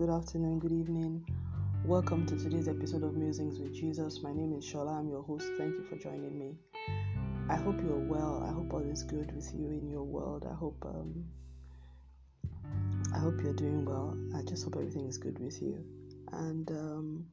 good 0.00 0.08
afternoon, 0.08 0.58
good 0.58 0.72
evening. 0.72 1.22
Welcome 1.84 2.24
to 2.24 2.34
today's 2.34 2.68
episode 2.68 3.02
of 3.02 3.14
Musings 3.18 3.58
with 3.58 3.74
Jesus. 3.74 4.22
My 4.22 4.32
name 4.32 4.54
is 4.56 4.64
Shola. 4.64 4.98
I'm 4.98 5.10
your 5.10 5.22
host. 5.22 5.44
Thank 5.58 5.74
you 5.74 5.84
for 5.84 5.96
joining 5.96 6.38
me. 6.38 6.54
I 7.50 7.56
hope 7.56 7.78
you're 7.82 7.98
well. 7.98 8.42
I 8.42 8.50
hope 8.50 8.72
all 8.72 8.80
is 8.80 9.02
good 9.02 9.30
with 9.36 9.52
you 9.54 9.66
in 9.66 9.90
your 9.90 10.04
world. 10.04 10.46
I 10.50 10.54
hope 10.54 10.82
um, 10.86 11.26
I 13.14 13.18
hope 13.18 13.42
you're 13.42 13.52
doing 13.52 13.84
well. 13.84 14.16
I 14.34 14.40
just 14.40 14.64
hope 14.64 14.76
everything 14.76 15.04
is 15.04 15.18
good 15.18 15.38
with 15.38 15.60
you. 15.60 15.84
And 16.32 16.70
um, 16.70 17.26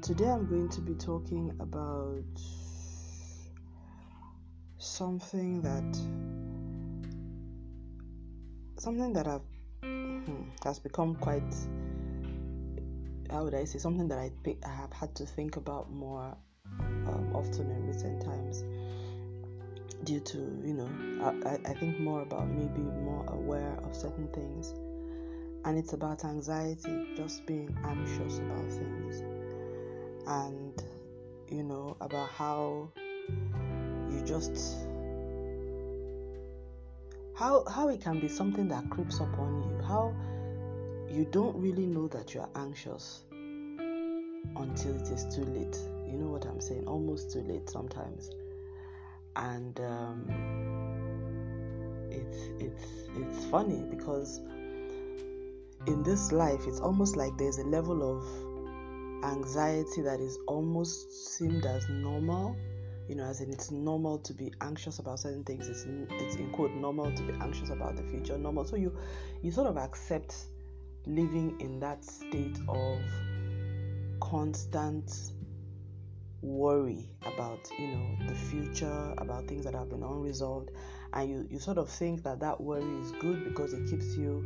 today 0.00 0.30
I'm 0.30 0.46
going 0.46 0.70
to 0.70 0.80
be 0.80 0.94
talking 0.94 1.54
about 1.60 2.24
something 4.78 5.60
that 5.60 5.94
something 8.78 9.12
that 9.12 9.26
I've 9.26 9.42
hmm, 10.26 10.42
has 10.64 10.78
become 10.78 11.14
quite 11.16 11.54
how 13.30 13.44
would 13.44 13.54
I 13.54 13.64
say 13.64 13.78
something 13.78 14.08
that 14.08 14.18
I 14.18 14.30
think 14.44 14.58
I 14.64 14.74
have 14.74 14.92
had 14.92 15.14
to 15.16 15.26
think 15.26 15.56
about 15.56 15.90
more 15.90 16.36
um, 16.80 17.30
often 17.34 17.70
in 17.70 17.86
recent 17.86 18.24
times 18.24 18.62
due 20.04 20.20
to 20.20 20.38
you 20.64 20.74
know 20.74 20.88
I, 21.44 21.58
I 21.68 21.74
think 21.74 21.98
more 21.98 22.22
about 22.22 22.48
being 22.54 23.04
more 23.04 23.24
aware 23.28 23.78
of 23.82 23.94
certain 23.94 24.28
things. 24.28 24.74
And 25.64 25.76
it's 25.76 25.94
about 25.94 26.24
anxiety 26.24 27.06
just 27.16 27.44
being 27.44 27.76
anxious 27.84 28.38
about 28.38 28.70
things. 28.70 29.20
And 30.26 30.80
you 31.48 31.64
know 31.64 31.96
about 32.00 32.28
how 32.30 32.90
you 34.10 34.22
just 34.24 34.76
how 37.36 37.64
how 37.68 37.88
it 37.88 38.00
can 38.00 38.18
be 38.18 38.28
something 38.28 38.66
that 38.68 38.88
creeps 38.88 39.20
upon 39.20 39.62
you 39.62 39.82
how 39.84 40.14
you 41.10 41.26
don't 41.30 41.54
really 41.56 41.86
know 41.86 42.08
that 42.08 42.34
you're 42.34 42.48
anxious 42.56 43.22
until 44.56 44.94
it 44.96 45.08
is 45.10 45.24
too 45.34 45.44
late. 45.44 45.78
You 46.06 46.18
know 46.18 46.28
what 46.28 46.46
i'm 46.46 46.60
saying? 46.60 46.86
Almost 46.86 47.32
too 47.32 47.42
late 47.42 47.68
sometimes. 47.68 48.30
And 49.36 49.78
um, 49.80 50.26
it's 52.10 52.38
it's 52.58 52.84
it's 53.14 53.44
funny 53.46 53.84
because 53.90 54.40
in 55.86 56.02
this 56.02 56.32
life 56.32 56.60
it's 56.66 56.80
almost 56.80 57.16
like 57.16 57.36
there's 57.36 57.58
a 57.58 57.66
level 57.66 58.16
of 58.16 59.24
anxiety 59.24 60.02
that 60.02 60.20
is 60.20 60.38
almost 60.46 61.12
seemed 61.36 61.66
as 61.66 61.86
normal 61.88 62.56
you 63.08 63.14
know 63.14 63.24
as 63.24 63.40
in 63.40 63.52
it's 63.52 63.70
normal 63.70 64.18
to 64.18 64.32
be 64.32 64.52
anxious 64.60 64.98
about 64.98 65.20
certain 65.20 65.44
things. 65.44 65.68
It's 65.68 65.86
it's 66.22 66.36
in 66.36 66.50
quote 66.50 66.72
normal 66.72 67.12
to 67.12 67.22
be 67.22 67.32
anxious 67.40 67.70
about 67.70 67.96
the 67.96 68.02
future 68.02 68.36
normal. 68.38 68.64
So 68.64 68.76
you 68.76 68.96
you 69.42 69.50
sort 69.50 69.68
of 69.68 69.76
accept 69.76 70.34
living 71.06 71.56
in 71.60 71.78
that 71.80 72.04
state 72.04 72.58
of 72.68 73.00
constant 74.20 75.12
worry 76.42 77.08
about 77.22 77.68
you 77.78 77.88
know 77.88 78.16
the 78.28 78.34
future 78.34 79.14
about 79.18 79.46
things 79.46 79.64
that 79.64 79.74
have 79.74 79.88
been 79.90 80.02
unresolved. 80.02 80.70
And 81.12 81.30
you 81.30 81.46
you 81.50 81.58
sort 81.58 81.78
of 81.78 81.88
think 81.88 82.22
that 82.24 82.40
that 82.40 82.60
worry 82.60 83.00
is 83.00 83.12
good 83.12 83.44
because 83.44 83.72
it 83.72 83.88
keeps 83.88 84.16
you 84.16 84.44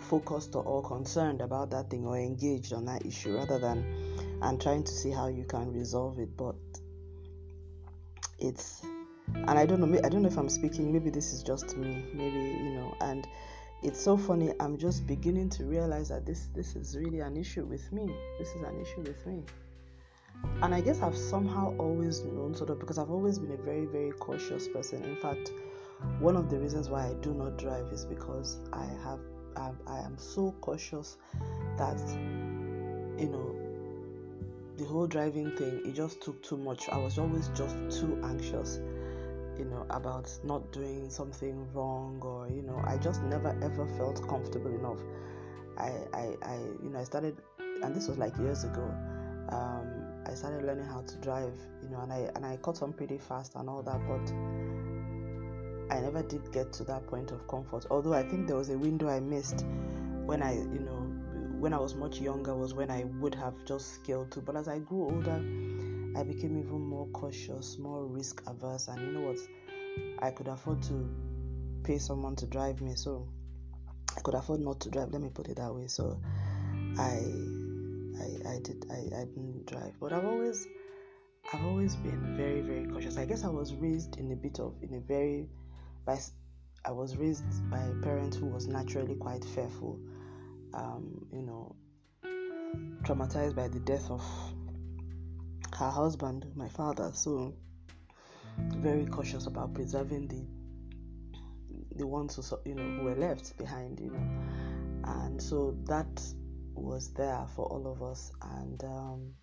focused 0.00 0.54
or 0.56 0.82
concerned 0.82 1.40
about 1.40 1.70
that 1.70 1.90
thing 1.90 2.06
or 2.06 2.16
engaged 2.16 2.72
on 2.72 2.84
that 2.86 3.04
issue 3.04 3.36
rather 3.36 3.58
than 3.58 3.84
and 4.42 4.60
trying 4.60 4.82
to 4.82 4.92
see 4.92 5.10
how 5.10 5.28
you 5.28 5.44
can 5.44 5.72
resolve 5.72 6.18
it. 6.18 6.36
But 6.36 6.56
it's 8.40 8.82
and 9.34 9.50
i 9.50 9.64
don't 9.64 9.80
know 9.80 10.00
i 10.04 10.08
don't 10.08 10.22
know 10.22 10.28
if 10.28 10.36
i'm 10.36 10.48
speaking 10.48 10.92
maybe 10.92 11.10
this 11.10 11.32
is 11.32 11.42
just 11.42 11.76
me 11.76 12.04
maybe 12.14 12.58
you 12.62 12.70
know 12.70 12.94
and 13.00 13.26
it's 13.82 14.00
so 14.00 14.16
funny 14.16 14.52
i'm 14.60 14.76
just 14.76 15.06
beginning 15.06 15.48
to 15.48 15.64
realize 15.64 16.08
that 16.08 16.26
this 16.26 16.48
this 16.54 16.76
is 16.76 16.96
really 16.96 17.20
an 17.20 17.36
issue 17.36 17.64
with 17.64 17.90
me 17.92 18.12
this 18.38 18.48
is 18.48 18.62
an 18.62 18.80
issue 18.80 19.00
with 19.00 19.26
me. 19.26 19.42
And 20.62 20.74
i 20.74 20.80
guess 20.80 21.02
i've 21.02 21.16
somehow 21.16 21.74
always 21.78 22.22
known 22.24 22.54
sort 22.54 22.70
of 22.70 22.80
because 22.80 22.98
i've 22.98 23.10
always 23.10 23.38
been 23.38 23.52
a 23.52 23.62
very 23.62 23.84
very 23.86 24.12
cautious 24.12 24.68
person. 24.68 25.02
In 25.04 25.16
fact 25.16 25.52
one 26.18 26.36
of 26.36 26.48
the 26.48 26.58
reasons 26.58 26.88
why 26.88 27.06
i 27.08 27.12
do 27.20 27.34
not 27.34 27.58
drive 27.58 27.92
is 27.92 28.06
because 28.06 28.58
i 28.72 28.84
have 29.04 29.20
i, 29.56 29.70
I 29.86 29.98
am 30.00 30.16
so 30.16 30.54
cautious 30.62 31.18
that 31.76 32.00
you 33.18 33.28
know 33.28 33.69
the 34.80 34.86
whole 34.86 35.06
driving 35.06 35.54
thing 35.56 35.82
it 35.84 35.94
just 35.94 36.22
took 36.22 36.42
too 36.42 36.56
much. 36.56 36.88
I 36.88 36.96
was 36.96 37.18
always 37.18 37.48
just 37.48 37.76
too 38.00 38.18
anxious 38.24 38.80
you 39.58 39.66
know 39.66 39.84
about 39.90 40.30
not 40.42 40.72
doing 40.72 41.10
something 41.10 41.70
wrong 41.74 42.18
or 42.22 42.48
you 42.48 42.62
know 42.62 42.80
i 42.86 42.96
just 42.96 43.22
never 43.24 43.50
ever 43.62 43.86
felt 43.98 44.26
comfortable 44.26 44.74
enough. 44.74 44.98
I 45.76 45.90
i, 46.14 46.34
I 46.42 46.54
you 46.82 46.88
know 46.90 46.98
i 46.98 47.04
started 47.04 47.36
and 47.58 47.94
this 47.94 48.08
was 48.08 48.16
like 48.16 48.36
years 48.38 48.64
ago 48.64 48.90
um, 49.50 49.86
i 50.26 50.32
started 50.32 50.64
learning 50.64 50.86
how 50.86 51.02
to 51.02 51.16
drive 51.16 51.52
you 51.82 51.90
know 51.90 52.00
and 52.00 52.12
i 52.12 52.30
and 52.34 52.46
i 52.46 52.56
caught 52.56 52.80
on 52.82 52.94
pretty 52.94 53.18
fast 53.18 53.54
and 53.56 53.68
all 53.68 53.82
that 53.82 54.00
but 54.08 54.32
i 55.94 56.00
never 56.00 56.22
did 56.22 56.50
get 56.52 56.72
to 56.72 56.84
that 56.84 57.06
point 57.06 57.30
of 57.32 57.46
comfort. 57.46 57.84
Although 57.90 58.14
i 58.14 58.22
think 58.22 58.46
there 58.46 58.56
was 58.56 58.70
a 58.70 58.78
window 58.78 59.10
i 59.10 59.20
missed 59.20 59.66
when 60.24 60.42
i 60.42 60.54
you 60.54 60.80
know 60.80 60.99
when 61.60 61.72
i 61.72 61.78
was 61.78 61.94
much 61.94 62.20
younger 62.20 62.54
was 62.56 62.74
when 62.74 62.90
i 62.90 63.04
would 63.20 63.34
have 63.34 63.54
just 63.64 63.94
scaled 63.94 64.30
to 64.32 64.40
but 64.40 64.56
as 64.56 64.68
i 64.68 64.78
grew 64.78 65.04
older 65.04 65.40
I 66.16 66.24
became 66.24 66.58
even 66.58 66.80
more 66.80 67.06
cautious, 67.08 67.78
more 67.78 68.04
risk 68.04 68.42
averse, 68.46 68.88
and 68.88 69.00
you 69.00 69.12
know 69.12 69.28
what? 69.28 69.38
I 70.18 70.30
could 70.32 70.48
afford 70.48 70.82
to 70.84 71.08
pay 71.84 71.98
someone 71.98 72.34
to 72.36 72.46
drive 72.46 72.80
me, 72.80 72.94
so 72.96 73.28
I 74.16 74.20
could 74.20 74.34
afford 74.34 74.60
not 74.60 74.80
to 74.80 74.90
drive. 74.90 75.12
Let 75.12 75.22
me 75.22 75.30
put 75.32 75.48
it 75.48 75.56
that 75.56 75.72
way. 75.72 75.86
So 75.86 76.20
I, 76.98 77.22
I, 78.18 78.54
I 78.54 78.58
did, 78.62 78.86
I, 78.90 79.20
I 79.20 79.24
didn't 79.24 79.66
drive, 79.66 79.94
but 80.00 80.12
I've 80.12 80.24
always, 80.24 80.66
I've 81.52 81.64
always 81.64 81.94
been 81.96 82.36
very, 82.36 82.60
very 82.60 82.86
cautious. 82.86 83.16
I 83.16 83.24
guess 83.24 83.44
I 83.44 83.48
was 83.48 83.74
raised 83.74 84.16
in 84.18 84.32
a 84.32 84.36
bit 84.36 84.58
of, 84.58 84.74
in 84.82 84.94
a 84.94 85.00
very, 85.00 85.48
by, 86.04 86.18
I 86.84 86.90
was 86.90 87.16
raised 87.16 87.70
by 87.70 87.82
a 87.82 87.94
parent 88.02 88.34
who 88.34 88.46
was 88.46 88.66
naturally 88.66 89.14
quite 89.14 89.44
fearful. 89.44 89.96
Um, 90.72 91.26
you 91.32 91.42
know, 91.42 91.74
traumatized 93.02 93.56
by 93.56 93.68
the 93.68 93.80
death 93.80 94.10
of 94.10 94.22
her 95.76 95.90
husband, 95.90 96.46
my 96.54 96.68
father, 96.68 97.10
so 97.14 97.54
very 98.58 99.06
cautious 99.06 99.46
about 99.46 99.74
preserving 99.74 100.28
the 100.28 100.44
the 101.96 102.06
ones 102.06 102.36
who 102.36 102.42
you 102.64 102.74
know 102.74 102.82
who 102.82 103.04
were 103.04 103.16
left 103.16 103.56
behind, 103.58 104.00
you 104.00 104.10
know, 104.10 105.12
and 105.18 105.42
so 105.42 105.76
that 105.84 106.22
was 106.74 107.12
there 107.14 107.46
for 107.54 107.66
all 107.66 107.90
of 107.90 108.02
us, 108.02 108.32
and 108.58 108.84
um, 108.84 109.34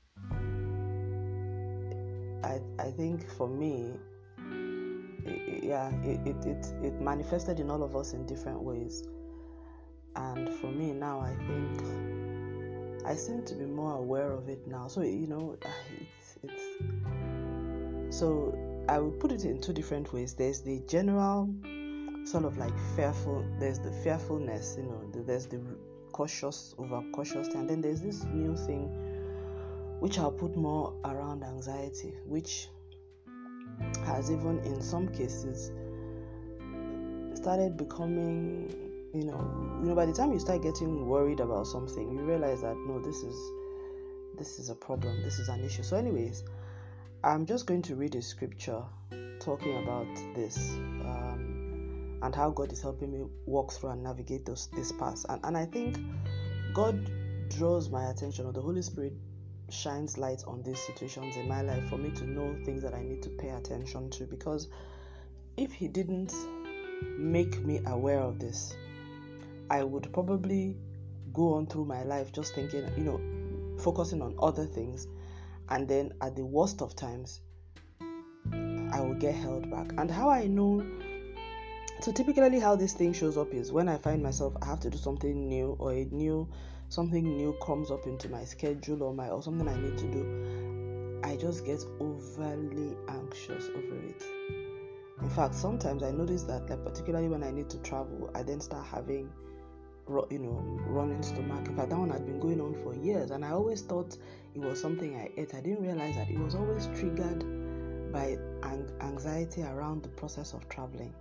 I 2.44 2.62
I 2.80 2.92
think 2.92 3.30
for 3.32 3.48
me, 3.48 3.94
yeah, 5.62 5.90
it, 6.04 6.26
it 6.26 6.46
it 6.46 6.74
it 6.84 7.02
manifested 7.02 7.60
in 7.60 7.70
all 7.70 7.84
of 7.84 7.96
us 7.96 8.14
in 8.14 8.26
different 8.26 8.62
ways, 8.62 9.04
and 10.18 10.50
for 10.56 10.68
me 10.68 10.92
now, 10.94 11.20
I 11.20 11.36
think. 11.46 12.08
I 13.06 13.16
seem 13.16 13.44
to 13.44 13.56
be 13.56 13.64
more 13.64 13.98
aware 13.98 14.32
of 14.34 14.50
it 14.50 14.68
now. 14.68 14.90
So 14.90 15.02
you 15.02 15.28
know, 15.28 15.58
it's 15.64 16.38
so 18.18 18.58
I 18.90 19.00
would 19.00 19.18
put 19.20 19.32
it 19.32 19.46
in 19.46 19.62
two 19.62 19.72
different 19.72 20.12
ways. 20.12 20.34
There's 20.34 20.60
the 20.62 20.82
general 20.88 21.50
sort 22.26 22.44
of 22.44 22.58
like 22.58 22.78
fearful. 22.98 23.46
There's 23.60 23.80
the 23.80 23.92
fearfulness, 23.92 24.76
you 24.78 24.84
know. 24.84 25.24
There's 25.26 25.46
the 25.46 25.62
cautious, 26.12 26.76
over 26.78 27.02
cautious, 27.14 27.48
and 27.50 27.70
then 27.70 27.80
there's 27.80 28.02
this 28.02 28.26
new 28.26 28.58
thing, 28.58 28.90
which 30.02 30.20
I'll 30.20 30.32
put 30.32 30.58
more 30.58 30.94
around 31.06 31.44
anxiety, 31.44 32.14
which 32.26 32.68
has 34.06 34.30
even 34.30 34.60
in 34.66 34.82
some 34.82 35.08
cases 35.08 35.72
started 37.36 37.78
becoming 37.78 38.87
you 39.18 39.24
know 39.24 39.80
you 39.82 39.90
know 39.90 39.96
by 39.96 40.06
the 40.06 40.14
time 40.14 40.32
you 40.32 40.40
start 40.40 40.62
getting 40.62 41.08
worried 41.08 41.40
about 41.40 41.66
something 41.66 42.12
you 42.12 42.22
realize 42.22 42.62
that 42.62 42.76
no 42.86 43.00
this 43.00 43.24
is 43.24 43.36
this 44.38 44.60
is 44.60 44.70
a 44.70 44.76
problem 44.76 45.24
this 45.24 45.40
is 45.40 45.50
an 45.50 45.64
issue. 45.64 45.82
So 45.84 45.98
anyways 45.98 46.44
i'm 47.24 47.46
just 47.46 47.66
going 47.66 47.82
to 47.82 47.96
read 47.96 48.14
a 48.14 48.22
scripture 48.22 48.84
talking 49.40 49.84
about 49.84 50.08
this 50.36 50.58
um, 51.06 52.20
and 52.22 52.36
how 52.36 52.52
god 52.52 52.72
is 52.72 52.82
helping 52.82 53.12
me 53.12 53.26
walk 53.48 53.74
through 53.74 53.90
and 53.90 54.04
navigate 54.04 54.46
those, 54.46 54.70
this 54.76 54.92
path. 54.92 55.26
And, 55.30 55.44
and 55.44 55.58
i 55.58 55.66
think 55.66 55.98
god 56.74 57.10
draws 57.50 57.90
my 57.90 58.12
attention 58.12 58.46
or 58.46 58.54
the 58.54 58.62
holy 58.62 58.84
spirit 58.84 59.14
shines 59.70 60.18
light 60.18 60.44
on 60.46 60.62
these 60.62 60.80
situations 60.80 61.36
in 61.38 61.48
my 61.48 61.62
life 61.62 61.90
for 61.90 61.98
me 61.98 62.12
to 62.12 62.26
know 62.26 62.56
things 62.66 62.84
that 62.84 62.94
i 62.94 63.02
need 63.02 63.24
to 63.24 63.30
pay 63.30 63.50
attention 63.50 64.10
to. 64.12 64.26
Because 64.26 64.68
if 65.58 65.74
he 65.74 65.88
didn't 65.88 66.34
make 67.18 67.60
me 67.66 67.82
aware 67.86 68.20
of 68.20 68.40
this 68.40 68.76
I 69.70 69.84
would 69.84 70.12
probably 70.14 70.78
go 71.34 71.56
on 71.56 71.68
through 71.68 71.86
my 71.86 72.04
life 72.04 72.32
just 72.32 72.56
thinking, 72.56 72.90
you 72.98 73.04
know, 73.04 73.78
focusing 73.80 74.22
on 74.22 74.36
other 74.42 74.66
things. 74.66 75.08
And 75.70 75.88
then 75.88 76.14
at 76.22 76.36
the 76.36 76.46
worst 76.46 76.82
of 76.82 76.96
times, 76.96 77.42
I 78.52 79.02
will 79.02 79.16
get 79.20 79.36
held 79.36 79.70
back. 79.70 79.94
And 79.98 80.10
how 80.10 80.30
I 80.30 80.48
know 80.48 80.84
so 82.00 82.12
typically 82.12 82.60
how 82.60 82.76
this 82.76 82.94
thing 82.94 83.12
shows 83.12 83.38
up 83.38 83.54
is 83.54 83.72
when 83.72 83.90
i 83.90 83.98
find 83.98 84.22
myself 84.22 84.56
i 84.62 84.66
have 84.66 84.80
to 84.80 84.90
do 84.90 84.98
something 84.98 85.48
new 85.48 85.76
or 85.80 85.94
a 85.94 86.06
new 86.06 86.48
something 86.90 87.38
new 87.38 87.54
comes 87.62 87.90
up 87.92 88.06
into 88.06 88.30
my 88.30 88.44
schedule 88.44 89.04
or 89.04 89.14
my 89.14 89.30
or 89.30 89.42
something 89.42 89.68
i 89.68 89.76
need 89.80 89.98
to 89.98 90.08
do 90.12 91.20
i 91.24 91.36
just 91.36 91.66
get 91.66 91.84
overly 92.00 92.96
anxious 93.10 93.70
over 93.70 94.00
it 94.06 94.24
in 95.22 95.30
fact 95.30 95.56
sometimes 95.56 96.04
i 96.04 96.12
notice 96.12 96.44
that 96.44 96.70
like 96.70 96.84
particularly 96.86 97.28
when 97.28 97.44
i 97.44 97.50
need 97.50 97.70
to 97.70 97.78
travel 97.80 98.30
i 98.36 98.44
then 98.44 98.62
start 98.62 98.86
having 98.86 99.30
you 100.30 100.40
know 100.40 100.58
running 100.88 101.22
stomach 101.22 101.68
in 101.68 101.76
fact 101.76 101.90
that 101.90 101.98
one 101.98 102.10
had 102.10 102.26
been 102.26 102.40
going 102.40 102.62
on 102.62 102.74
for 102.84 102.96
years 102.96 103.32
and 103.32 103.44
i 103.44 103.52
always 103.52 103.82
thought 103.82 104.18
it 104.56 104.62
was 104.62 104.80
something 104.80 105.16
i 105.18 105.30
ate 105.38 105.54
i 105.54 105.60
didn't 105.60 105.82
realize 105.82 106.16
that 106.16 106.30
it 106.30 106.40
was 106.40 106.56
always 106.56 106.88
triggered 106.98 107.44
by 108.12 108.38
anxiety 109.02 109.64
around 109.64 110.02
the 110.04 110.10
process 110.10 110.54
of 110.54 110.68
traveling 110.70 111.14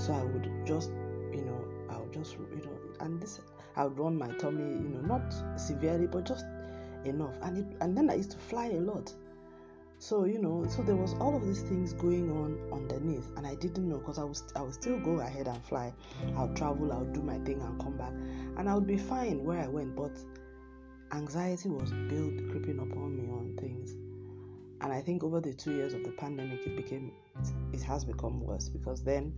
so 0.00 0.14
I 0.14 0.24
would 0.24 0.50
just, 0.64 0.90
you 1.30 1.42
know, 1.42 1.64
I 1.90 1.98
would 1.98 2.12
just, 2.12 2.32
you 2.32 2.62
know, 2.64 2.78
and 3.00 3.20
this, 3.20 3.40
I 3.76 3.84
would 3.84 3.98
run 3.98 4.16
my 4.16 4.28
tummy, 4.38 4.72
you 4.72 4.88
know, 4.88 5.00
not 5.00 5.60
severely, 5.60 6.06
but 6.06 6.24
just 6.24 6.46
enough. 7.04 7.36
And 7.42 7.58
it, 7.58 7.76
and 7.82 7.94
then 7.94 8.08
I 8.08 8.14
used 8.14 8.30
to 8.30 8.38
fly 8.38 8.66
a 8.68 8.80
lot. 8.80 9.12
So 10.00 10.24
you 10.24 10.38
know, 10.38 10.66
so 10.66 10.80
there 10.80 10.96
was 10.96 11.12
all 11.20 11.36
of 11.36 11.46
these 11.46 11.60
things 11.60 11.92
going 11.92 12.30
on 12.30 12.58
underneath, 12.72 13.28
and 13.36 13.46
I 13.46 13.54
didn't 13.54 13.86
know 13.86 13.98
because 13.98 14.18
I 14.18 14.24
was 14.24 14.44
I 14.56 14.62
would 14.62 14.72
still 14.72 14.98
go 14.98 15.20
ahead 15.20 15.46
and 15.46 15.62
fly. 15.62 15.92
I'll 16.38 16.48
travel, 16.54 16.90
I'll 16.90 17.04
do 17.04 17.20
my 17.20 17.38
thing 17.40 17.60
and 17.60 17.78
come 17.78 17.98
back, 17.98 18.14
and 18.56 18.66
I 18.66 18.74
would 18.74 18.86
be 18.86 18.96
fine 18.96 19.44
where 19.44 19.60
I 19.60 19.68
went. 19.68 19.94
But 19.94 20.12
anxiety 21.12 21.68
was 21.68 21.90
built 21.90 22.50
creeping 22.50 22.78
upon 22.78 23.14
me 23.14 23.30
on 23.30 23.58
things, 23.60 23.92
and 24.80 24.90
I 24.90 25.02
think 25.02 25.22
over 25.22 25.38
the 25.38 25.52
two 25.52 25.72
years 25.72 25.92
of 25.92 26.02
the 26.02 26.12
pandemic, 26.12 26.66
it 26.66 26.76
became 26.76 27.12
it 27.74 27.82
has 27.82 28.02
become 28.02 28.40
worse 28.40 28.70
because 28.70 29.02
then 29.02 29.34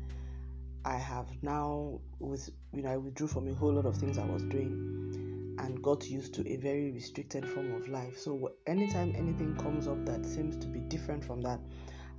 I 0.84 0.96
have 0.96 1.26
now 1.42 1.98
with 2.20 2.48
you 2.72 2.82
know 2.82 2.90
I 2.90 2.98
withdrew 2.98 3.26
from 3.26 3.48
a 3.48 3.54
whole 3.54 3.72
lot 3.72 3.84
of 3.84 3.96
things 3.96 4.16
I 4.16 4.26
was 4.26 4.44
doing 4.44 5.21
and 5.62 5.80
got 5.80 6.08
used 6.08 6.34
to 6.34 6.48
a 6.48 6.56
very 6.56 6.90
restricted 6.90 7.48
form 7.48 7.72
of 7.74 7.88
life. 7.88 8.18
So 8.18 8.52
anytime 8.66 9.14
anything 9.16 9.56
comes 9.56 9.86
up 9.86 10.04
that 10.06 10.26
seems 10.26 10.56
to 10.58 10.66
be 10.66 10.80
different 10.80 11.24
from 11.24 11.40
that, 11.42 11.60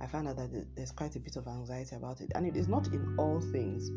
I 0.00 0.06
find 0.06 0.26
out 0.26 0.36
that 0.36 0.66
there's 0.74 0.90
quite 0.90 1.14
a 1.14 1.20
bit 1.20 1.36
of 1.36 1.46
anxiety 1.46 1.94
about 1.94 2.20
it. 2.20 2.32
And 2.34 2.46
it 2.46 2.56
is 2.56 2.68
not 2.68 2.88
in 2.88 3.14
all 3.18 3.40
things. 3.40 3.90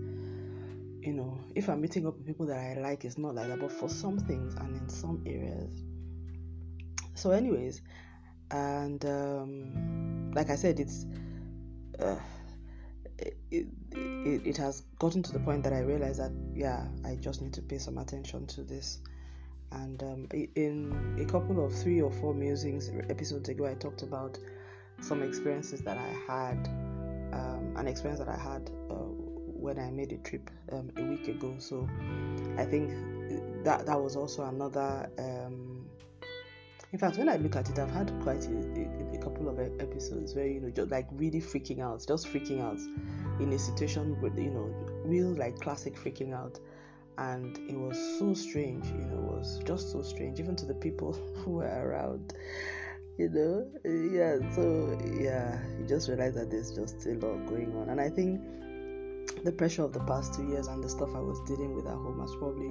You 1.05 1.13
know, 1.13 1.39
if 1.55 1.69
I'm 1.69 1.81
meeting 1.81 2.05
up 2.05 2.17
with 2.17 2.27
people 2.27 2.45
that 2.47 2.57
I 2.57 2.79
like, 2.79 3.05
it's 3.05 3.17
not 3.17 3.35
like 3.35 3.47
that. 3.47 3.59
But 3.59 3.71
for 3.71 3.87
some 3.87 4.19
things 4.19 4.53
and 4.55 4.75
in 4.75 4.89
some 4.89 5.23
areas. 5.25 5.81
So, 7.15 7.31
anyways, 7.31 7.81
and 8.51 9.03
um, 9.05 10.31
like 10.33 10.49
I 10.49 10.55
said, 10.55 10.79
it's. 10.79 11.05
Uh, 11.97 12.19
it, 13.19 13.67
it, 13.91 14.45
it 14.45 14.57
has 14.57 14.81
gotten 14.99 15.23
to 15.23 15.31
the 15.31 15.39
point 15.39 15.63
that 15.63 15.73
I 15.73 15.79
realize 15.79 16.17
that 16.17 16.31
yeah, 16.53 16.85
I 17.05 17.15
just 17.15 17.41
need 17.41 17.53
to 17.53 17.61
pay 17.61 17.77
some 17.77 17.97
attention 17.97 18.45
to 18.47 18.61
this. 18.61 18.99
And 19.71 20.01
um, 20.03 20.27
in 20.55 21.17
a 21.19 21.25
couple 21.25 21.63
of 21.63 21.73
three 21.73 22.01
or 22.01 22.11
four 22.11 22.33
musings 22.33 22.89
episodes 23.09 23.49
ago, 23.49 23.67
I 23.67 23.73
talked 23.73 24.01
about 24.01 24.37
some 25.01 25.21
experiences 25.21 25.81
that 25.81 25.97
I 25.97 26.31
had, 26.31 26.67
um, 27.33 27.73
an 27.75 27.87
experience 27.87 28.19
that 28.19 28.29
I 28.29 28.37
had 28.37 28.69
uh, 28.89 28.93
when 28.93 29.77
I 29.77 29.91
made 29.91 30.11
a 30.13 30.17
trip 30.17 30.49
um, 30.71 30.91
a 30.97 31.03
week 31.03 31.27
ago. 31.27 31.55
So 31.59 31.87
I 32.57 32.65
think 32.65 32.91
that 33.63 33.85
that 33.85 34.01
was 34.01 34.15
also 34.15 34.45
another 34.45 35.09
um, 35.19 35.77
in 36.93 36.99
fact, 36.99 37.17
when 37.17 37.27
I 37.27 37.35
look 37.35 37.55
at 37.57 37.69
it, 37.69 37.77
I've 37.79 37.91
had 37.91 38.13
quite 38.21 38.45
a, 38.45 38.55
a, 38.55 39.15
a, 39.15 39.17
couple 39.21 39.49
of 39.49 39.59
episodes 39.59 40.33
where 40.35 40.47
you 40.47 40.61
know, 40.61 40.69
just 40.69 40.89
like 40.89 41.05
really 41.11 41.41
freaking 41.41 41.81
out, 41.81 42.05
just 42.07 42.27
freaking 42.27 42.61
out 42.61 42.79
in 43.41 43.51
a 43.51 43.59
situation 43.59 44.19
with 44.21 44.37
you 44.39 44.51
know, 44.51 44.73
real 45.03 45.35
like 45.35 45.59
classic 45.59 45.95
freaking 45.95 46.33
out, 46.33 46.59
and 47.17 47.57
it 47.69 47.77
was 47.77 47.97
so 48.19 48.33
strange. 48.33 48.85
You 48.87 49.05
know, 49.05 49.17
it 49.17 49.37
was 49.37 49.59
just 49.65 49.91
so 49.91 50.01
strange, 50.01 50.39
even 50.39 50.55
to 50.57 50.65
the 50.65 50.75
people 50.75 51.13
who 51.35 51.51
were 51.51 51.65
around. 51.65 52.33
You 53.17 53.29
know, 53.29 53.67
yeah. 53.83 54.37
So 54.53 54.97
yeah, 55.19 55.59
you 55.79 55.85
just 55.87 56.07
realize 56.07 56.35
that 56.35 56.51
there's 56.51 56.71
just 56.71 57.05
a 57.05 57.13
lot 57.13 57.45
going 57.47 57.75
on, 57.75 57.89
and 57.89 57.99
I 57.99 58.09
think 58.09 58.41
the 59.43 59.51
pressure 59.51 59.83
of 59.83 59.93
the 59.93 59.99
past 60.01 60.33
two 60.33 60.47
years 60.47 60.67
and 60.67 60.83
the 60.83 60.89
stuff 60.89 61.09
I 61.15 61.19
was 61.19 61.39
dealing 61.41 61.73
with 61.75 61.85
at 61.85 61.93
home 61.93 62.19
has 62.21 62.35
probably, 62.35 62.69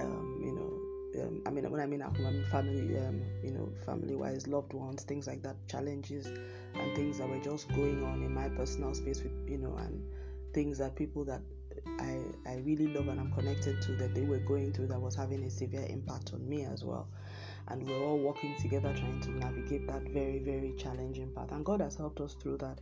um, 0.00 0.40
you 0.42 0.52
know, 0.52 0.80
um, 1.22 1.42
I 1.46 1.50
mean, 1.50 1.68
when 1.70 1.80
I 1.80 1.86
mean 1.86 2.02
at 2.02 2.16
home, 2.16 2.26
I 2.26 2.30
mean 2.30 2.44
family, 2.44 2.96
um, 2.98 3.22
you 3.42 3.50
know, 3.50 3.68
family 3.84 4.14
wise, 4.14 4.46
loved 4.46 4.72
ones, 4.72 5.02
things 5.02 5.26
like 5.26 5.42
that, 5.42 5.56
challenges 5.68 6.26
and 6.26 6.96
things 6.96 7.18
that 7.18 7.28
were 7.28 7.40
just 7.40 7.68
going 7.70 8.04
on 8.04 8.22
in 8.22 8.32
my 8.32 8.48
personal 8.50 8.94
space, 8.94 9.22
with, 9.22 9.32
you 9.48 9.58
know, 9.58 9.74
and 9.76 10.02
things 10.52 10.78
that 10.78 10.94
people 10.94 11.24
that 11.24 11.40
I, 11.98 12.20
I 12.50 12.56
really 12.58 12.88
love 12.88 13.08
and 13.08 13.20
I'm 13.20 13.32
connected 13.32 13.80
to 13.82 13.92
that 13.96 14.14
they 14.14 14.22
were 14.22 14.38
going 14.38 14.72
through 14.72 14.88
that 14.88 15.00
was 15.00 15.14
having 15.14 15.44
a 15.44 15.50
severe 15.50 15.86
impact 15.88 16.32
on 16.32 16.48
me 16.48 16.64
as 16.64 16.84
well. 16.84 17.08
And 17.68 17.88
we're 17.88 18.02
all 18.02 18.18
working 18.18 18.56
together 18.60 18.92
trying 18.94 19.20
to 19.20 19.30
navigate 19.30 19.86
that 19.86 20.02
very, 20.02 20.38
very 20.38 20.74
challenging 20.76 21.32
path. 21.32 21.52
And 21.52 21.64
God 21.64 21.80
has 21.80 21.96
helped 21.96 22.20
us 22.20 22.34
through 22.34 22.58
that. 22.58 22.80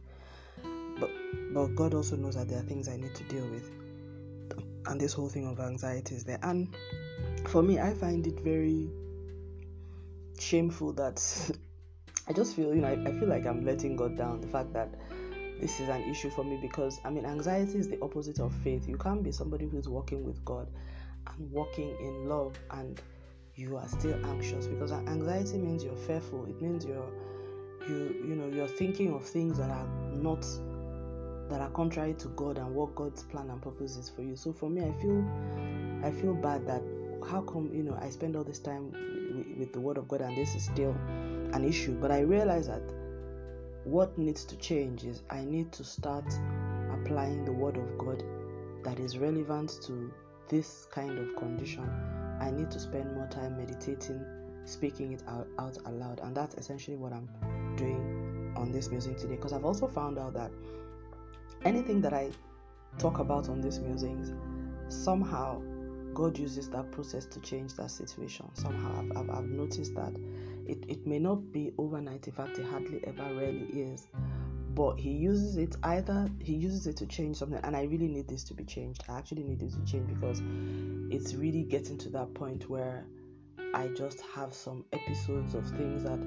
But 0.98 1.10
but 1.52 1.74
God 1.74 1.94
also 1.94 2.16
knows 2.16 2.34
that 2.36 2.48
there 2.48 2.58
are 2.58 2.62
things 2.62 2.88
I 2.88 2.96
need 2.96 3.14
to 3.14 3.24
deal 3.24 3.46
with. 3.48 3.70
And 4.86 5.00
this 5.00 5.12
whole 5.12 5.28
thing 5.28 5.46
of 5.46 5.60
anxiety 5.60 6.14
is 6.14 6.24
there. 6.24 6.38
And 6.42 6.74
for 7.46 7.62
me, 7.62 7.78
I 7.78 7.92
find 7.94 8.26
it 8.26 8.40
very 8.40 8.90
shameful 10.38 10.92
that 10.94 11.20
I 12.28 12.32
just 12.32 12.56
feel, 12.56 12.74
you 12.74 12.80
know, 12.80 12.88
I, 12.88 13.08
I, 13.08 13.18
feel 13.18 13.28
like 13.28 13.46
I'm 13.46 13.64
letting 13.64 13.96
God 13.96 14.16
down. 14.16 14.40
The 14.40 14.48
fact 14.48 14.72
that 14.74 14.94
this 15.60 15.80
is 15.80 15.88
an 15.88 16.02
issue 16.02 16.30
for 16.30 16.44
me 16.44 16.58
because, 16.60 17.00
I 17.04 17.10
mean, 17.10 17.24
anxiety 17.24 17.78
is 17.78 17.88
the 17.88 18.00
opposite 18.00 18.38
of 18.38 18.54
faith. 18.62 18.88
You 18.88 18.96
can't 18.96 19.22
be 19.22 19.32
somebody 19.32 19.66
who's 19.66 19.88
walking 19.88 20.24
with 20.24 20.44
God 20.44 20.68
and 21.26 21.50
walking 21.50 21.96
in 22.00 22.28
love 22.28 22.58
and 22.70 23.00
you 23.56 23.76
are 23.76 23.88
still 23.88 24.14
anxious 24.26 24.66
because 24.66 24.92
anxiety 24.92 25.58
means 25.58 25.82
you're 25.82 25.96
fearful. 25.96 26.46
It 26.46 26.62
means 26.62 26.84
you're, 26.84 27.10
you, 27.88 28.24
you 28.26 28.34
know, 28.36 28.46
you're 28.54 28.68
thinking 28.68 29.12
of 29.12 29.24
things 29.24 29.58
that 29.58 29.70
are 29.70 29.86
not 30.12 30.46
that 31.48 31.60
are 31.62 31.70
contrary 31.70 32.14
to 32.14 32.28
God 32.28 32.58
and 32.58 32.74
what 32.74 32.94
God's 32.94 33.22
plan 33.22 33.48
and 33.50 33.60
purpose 33.60 33.96
is 33.96 34.08
for 34.08 34.22
you. 34.22 34.36
So 34.36 34.52
for 34.52 34.68
me, 34.68 34.82
I 34.82 34.92
feel 35.00 35.24
I 36.04 36.10
feel 36.10 36.34
bad 36.34 36.66
that 36.66 36.82
how 37.28 37.40
come 37.40 37.70
you 37.72 37.82
know 37.82 37.98
I 38.00 38.10
spend 38.10 38.36
all 38.36 38.44
this 38.44 38.58
time 38.58 38.92
with 39.58 39.72
the 39.72 39.80
Word 39.80 39.98
of 39.98 40.06
God 40.08 40.20
and 40.20 40.36
this 40.36 40.54
is 40.54 40.64
still 40.64 40.94
an 41.52 41.64
issue? 41.64 41.98
But 42.00 42.12
I 42.12 42.20
realize 42.20 42.68
that 42.68 42.82
what 43.88 44.18
needs 44.18 44.44
to 44.44 44.56
change 44.56 45.04
is 45.04 45.22
I 45.30 45.44
need 45.44 45.72
to 45.72 45.82
start 45.82 46.26
applying 46.92 47.46
the 47.46 47.52
Word 47.52 47.78
of 47.78 47.96
God 47.96 48.22
that 48.84 49.00
is 49.00 49.16
relevant 49.16 49.78
to 49.86 50.12
this 50.48 50.86
kind 50.90 51.18
of 51.18 51.34
condition. 51.36 51.88
I 52.38 52.50
need 52.50 52.70
to 52.70 52.78
spend 52.78 53.14
more 53.14 53.26
time 53.28 53.56
meditating, 53.56 54.22
speaking 54.66 55.12
it 55.12 55.22
out, 55.26 55.48
out 55.58 55.78
aloud, 55.86 56.20
and 56.22 56.36
that's 56.36 56.54
essentially 56.56 56.98
what 56.98 57.14
I'm 57.14 57.30
doing 57.76 58.52
on 58.56 58.72
this 58.72 58.90
music 58.90 59.16
today. 59.16 59.36
Because 59.36 59.54
I've 59.54 59.64
also 59.64 59.86
found 59.86 60.18
out 60.18 60.34
that 60.34 60.50
anything 61.64 62.02
that 62.02 62.12
I 62.12 62.30
talk 62.98 63.20
about 63.20 63.48
on 63.48 63.62
these 63.62 63.78
musings 63.78 64.32
somehow 64.88 65.62
God 66.12 66.38
uses 66.38 66.68
that 66.70 66.90
process 66.92 67.24
to 67.26 67.40
change 67.40 67.74
that 67.74 67.90
situation. 67.90 68.46
Somehow, 68.52 68.98
I've, 68.98 69.16
I've, 69.16 69.30
I've 69.30 69.48
noticed 69.48 69.94
that 69.94 70.12
it, 70.68 70.84
it 70.88 71.06
may 71.06 71.18
not 71.18 71.52
be 71.52 71.72
overnight. 71.78 72.26
In 72.26 72.32
fact, 72.32 72.58
it 72.58 72.66
hardly 72.66 73.00
ever 73.06 73.34
really 73.34 73.66
is. 73.72 74.06
But 74.74 74.98
He 75.00 75.10
uses 75.10 75.56
it 75.56 75.76
either 75.82 76.30
He 76.40 76.54
uses 76.54 76.86
it 76.86 76.96
to 76.98 77.06
change 77.06 77.36
something, 77.36 77.60
and 77.62 77.76
I 77.76 77.82
really 77.84 78.08
need 78.08 78.28
this 78.28 78.44
to 78.44 78.54
be 78.54 78.64
changed. 78.64 79.04
I 79.08 79.18
actually 79.18 79.44
need 79.44 79.62
it 79.62 79.72
to 79.72 79.84
change 79.90 80.08
because 80.08 80.42
it's 81.10 81.34
really 81.34 81.64
getting 81.64 81.98
to 81.98 82.10
that 82.10 82.34
point 82.34 82.68
where 82.68 83.04
I 83.74 83.88
just 83.88 84.20
have 84.34 84.54
some 84.54 84.84
episodes 84.92 85.54
of 85.54 85.66
things 85.70 86.04
that 86.04 86.20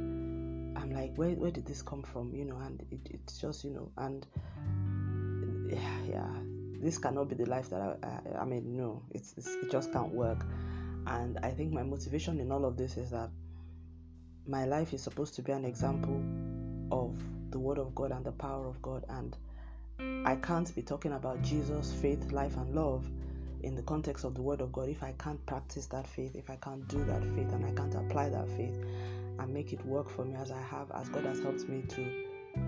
I'm 0.81 0.91
like, 0.93 1.15
where, 1.15 1.31
where 1.31 1.51
did 1.51 1.65
this 1.65 1.81
come 1.81 2.03
from? 2.03 2.33
You 2.35 2.45
know, 2.45 2.57
and 2.57 2.81
it, 2.91 2.99
it's 3.09 3.39
just, 3.39 3.63
you 3.63 3.71
know, 3.71 3.91
and 3.97 4.25
yeah, 5.71 5.97
yeah 6.09 6.27
this 6.81 6.97
cannot 6.97 7.29
be 7.29 7.35
the 7.35 7.45
life 7.45 7.69
that 7.69 7.81
I, 7.81 8.07
I, 8.07 8.41
I 8.41 8.45
mean, 8.45 8.75
no, 8.75 9.03
it's, 9.11 9.33
it's, 9.37 9.47
it 9.47 9.71
just 9.71 9.93
can't 9.93 10.11
work. 10.13 10.45
And 11.05 11.39
I 11.43 11.51
think 11.51 11.71
my 11.71 11.83
motivation 11.83 12.39
in 12.39 12.51
all 12.51 12.65
of 12.65 12.75
this 12.75 12.97
is 12.97 13.11
that 13.11 13.29
my 14.47 14.65
life 14.65 14.93
is 14.93 15.01
supposed 15.03 15.35
to 15.35 15.41
be 15.41 15.51
an 15.51 15.65
example 15.65 16.21
of 16.91 17.15
the 17.51 17.59
Word 17.59 17.77
of 17.77 17.93
God 17.93 18.11
and 18.11 18.25
the 18.25 18.31
power 18.31 18.67
of 18.67 18.81
God. 18.81 19.05
And 19.09 19.35
I 20.25 20.35
can't 20.35 20.73
be 20.75 20.81
talking 20.81 21.13
about 21.13 21.41
Jesus, 21.41 21.93
faith, 21.93 22.31
life, 22.31 22.57
and 22.57 22.73
love 22.73 23.09
in 23.63 23.75
the 23.75 23.83
context 23.83 24.25
of 24.25 24.33
the 24.33 24.41
Word 24.41 24.61
of 24.61 24.71
God 24.71 24.89
if 24.89 25.03
I 25.03 25.13
can't 25.19 25.43
practice 25.45 25.85
that 25.87 26.07
faith, 26.07 26.35
if 26.35 26.49
I 26.49 26.55
can't 26.55 26.87
do 26.87 27.03
that 27.05 27.23
faith, 27.35 27.51
and 27.51 27.65
I 27.65 27.71
can't 27.71 27.93
apply 27.95 28.29
that 28.29 28.49
faith 28.49 28.77
and 29.39 29.53
make 29.53 29.73
it 29.73 29.85
work 29.85 30.09
for 30.09 30.25
me 30.25 30.35
as 30.35 30.51
I 30.51 30.61
have, 30.61 30.91
as 30.91 31.09
God 31.09 31.25
has 31.25 31.39
helped 31.39 31.67
me 31.69 31.83
to 31.89 32.25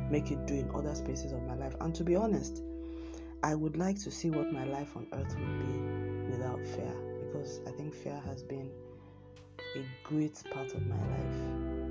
make 0.09 0.31
it 0.31 0.45
do 0.45 0.53
in 0.53 0.71
other 0.73 0.93
spaces 0.95 1.31
of 1.31 1.41
my 1.43 1.55
life. 1.55 1.75
And 1.81 1.93
to 1.95 2.03
be 2.03 2.15
honest, 2.15 2.61
I 3.41 3.55
would 3.55 3.77
like 3.77 3.99
to 3.99 4.11
see 4.11 4.29
what 4.29 4.53
my 4.53 4.63
life 4.63 4.95
on 4.95 5.07
earth 5.11 5.35
would 5.37 5.59
be 5.59 6.31
without 6.31 6.65
fear 6.65 6.93
because 7.25 7.59
I 7.67 7.71
think 7.71 7.93
fear 7.93 8.21
has 8.25 8.43
been 8.43 8.71
a 9.75 9.83
great 10.03 10.41
part 10.51 10.73
of 10.73 10.85
my 10.85 10.95
life. 10.95 11.41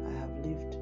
I 0.06 0.18
have 0.20 0.30
lived 0.44 0.74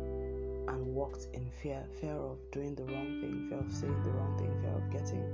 and 0.68 0.86
walked 0.94 1.28
in 1.32 1.48
fear 1.62 1.82
fear 2.00 2.12
of 2.12 2.38
doing 2.52 2.74
the 2.74 2.84
wrong 2.84 3.20
thing, 3.20 3.46
fear 3.48 3.58
of 3.58 3.72
saying 3.72 4.02
the 4.02 4.10
wrong 4.10 4.36
thing, 4.38 4.52
fear 4.60 4.74
of 4.74 4.90
getting 4.90 5.24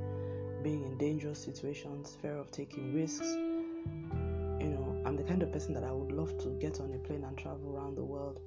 being 0.62 0.82
in 0.84 0.96
dangerous 0.98 1.38
situations, 1.38 2.16
fear 2.22 2.36
of 2.36 2.50
taking 2.50 2.94
risks. 2.94 3.26
You 3.26 4.68
know, 4.68 5.02
I'm 5.04 5.16
the 5.16 5.24
kind 5.24 5.42
of 5.42 5.52
person 5.52 5.74
that 5.74 5.84
I 5.84 5.92
would 5.92 6.12
love 6.12 6.36
to 6.38 6.48
get 6.60 6.80
on 6.80 6.92
a 6.92 6.98
plane 6.98 7.24
and 7.24 7.36
travel 7.36 7.76
around 7.76 7.96
the 7.96 8.04
world. 8.04 8.40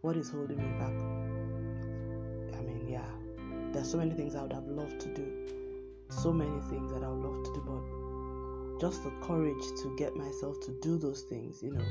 What 0.00 0.16
is 0.16 0.30
holding 0.30 0.58
me 0.58 0.78
back? 0.78 0.94
I 2.58 2.62
mean, 2.62 2.86
yeah, 2.88 3.08
there's 3.72 3.90
so 3.90 3.98
many 3.98 4.12
things 4.12 4.34
I 4.34 4.42
would 4.42 4.52
have 4.52 4.66
loved 4.66 5.00
to 5.00 5.08
do, 5.14 5.26
so 6.08 6.32
many 6.32 6.60
things 6.70 6.92
that 6.92 7.02
I 7.02 7.08
would 7.08 7.24
love 7.24 7.44
to 7.44 7.52
do, 7.52 7.62
but 7.66 8.80
just 8.80 9.02
the 9.02 9.10
courage 9.22 9.64
to 9.82 9.96
get 9.96 10.14
myself 10.16 10.60
to 10.60 10.72
do 10.80 10.98
those 10.98 11.22
things, 11.22 11.62
you 11.62 11.72
know, 11.72 11.84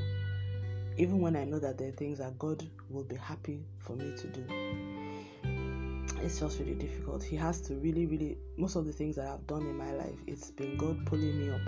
even 0.96 1.20
when 1.20 1.36
I 1.36 1.44
know 1.44 1.58
that 1.58 1.78
there 1.78 1.88
are 1.88 1.92
things 1.92 2.18
that 2.18 2.38
God 2.38 2.66
will 2.88 3.04
be 3.04 3.16
happy 3.16 3.64
for 3.78 3.94
me 3.94 4.14
to 4.16 4.26
do 4.28 4.44
it's 6.24 6.40
just 6.40 6.58
really 6.58 6.74
difficult. 6.74 7.22
He 7.22 7.36
has 7.36 7.60
to 7.62 7.74
really, 7.74 8.06
really, 8.06 8.38
most 8.56 8.76
of 8.76 8.86
the 8.86 8.92
things 8.92 9.16
that 9.16 9.28
I've 9.28 9.46
done 9.46 9.62
in 9.62 9.76
my 9.76 9.92
life, 9.92 10.18
it's 10.26 10.50
been 10.50 10.76
God 10.78 11.04
pulling 11.04 11.38
me 11.38 11.50
up 11.50 11.66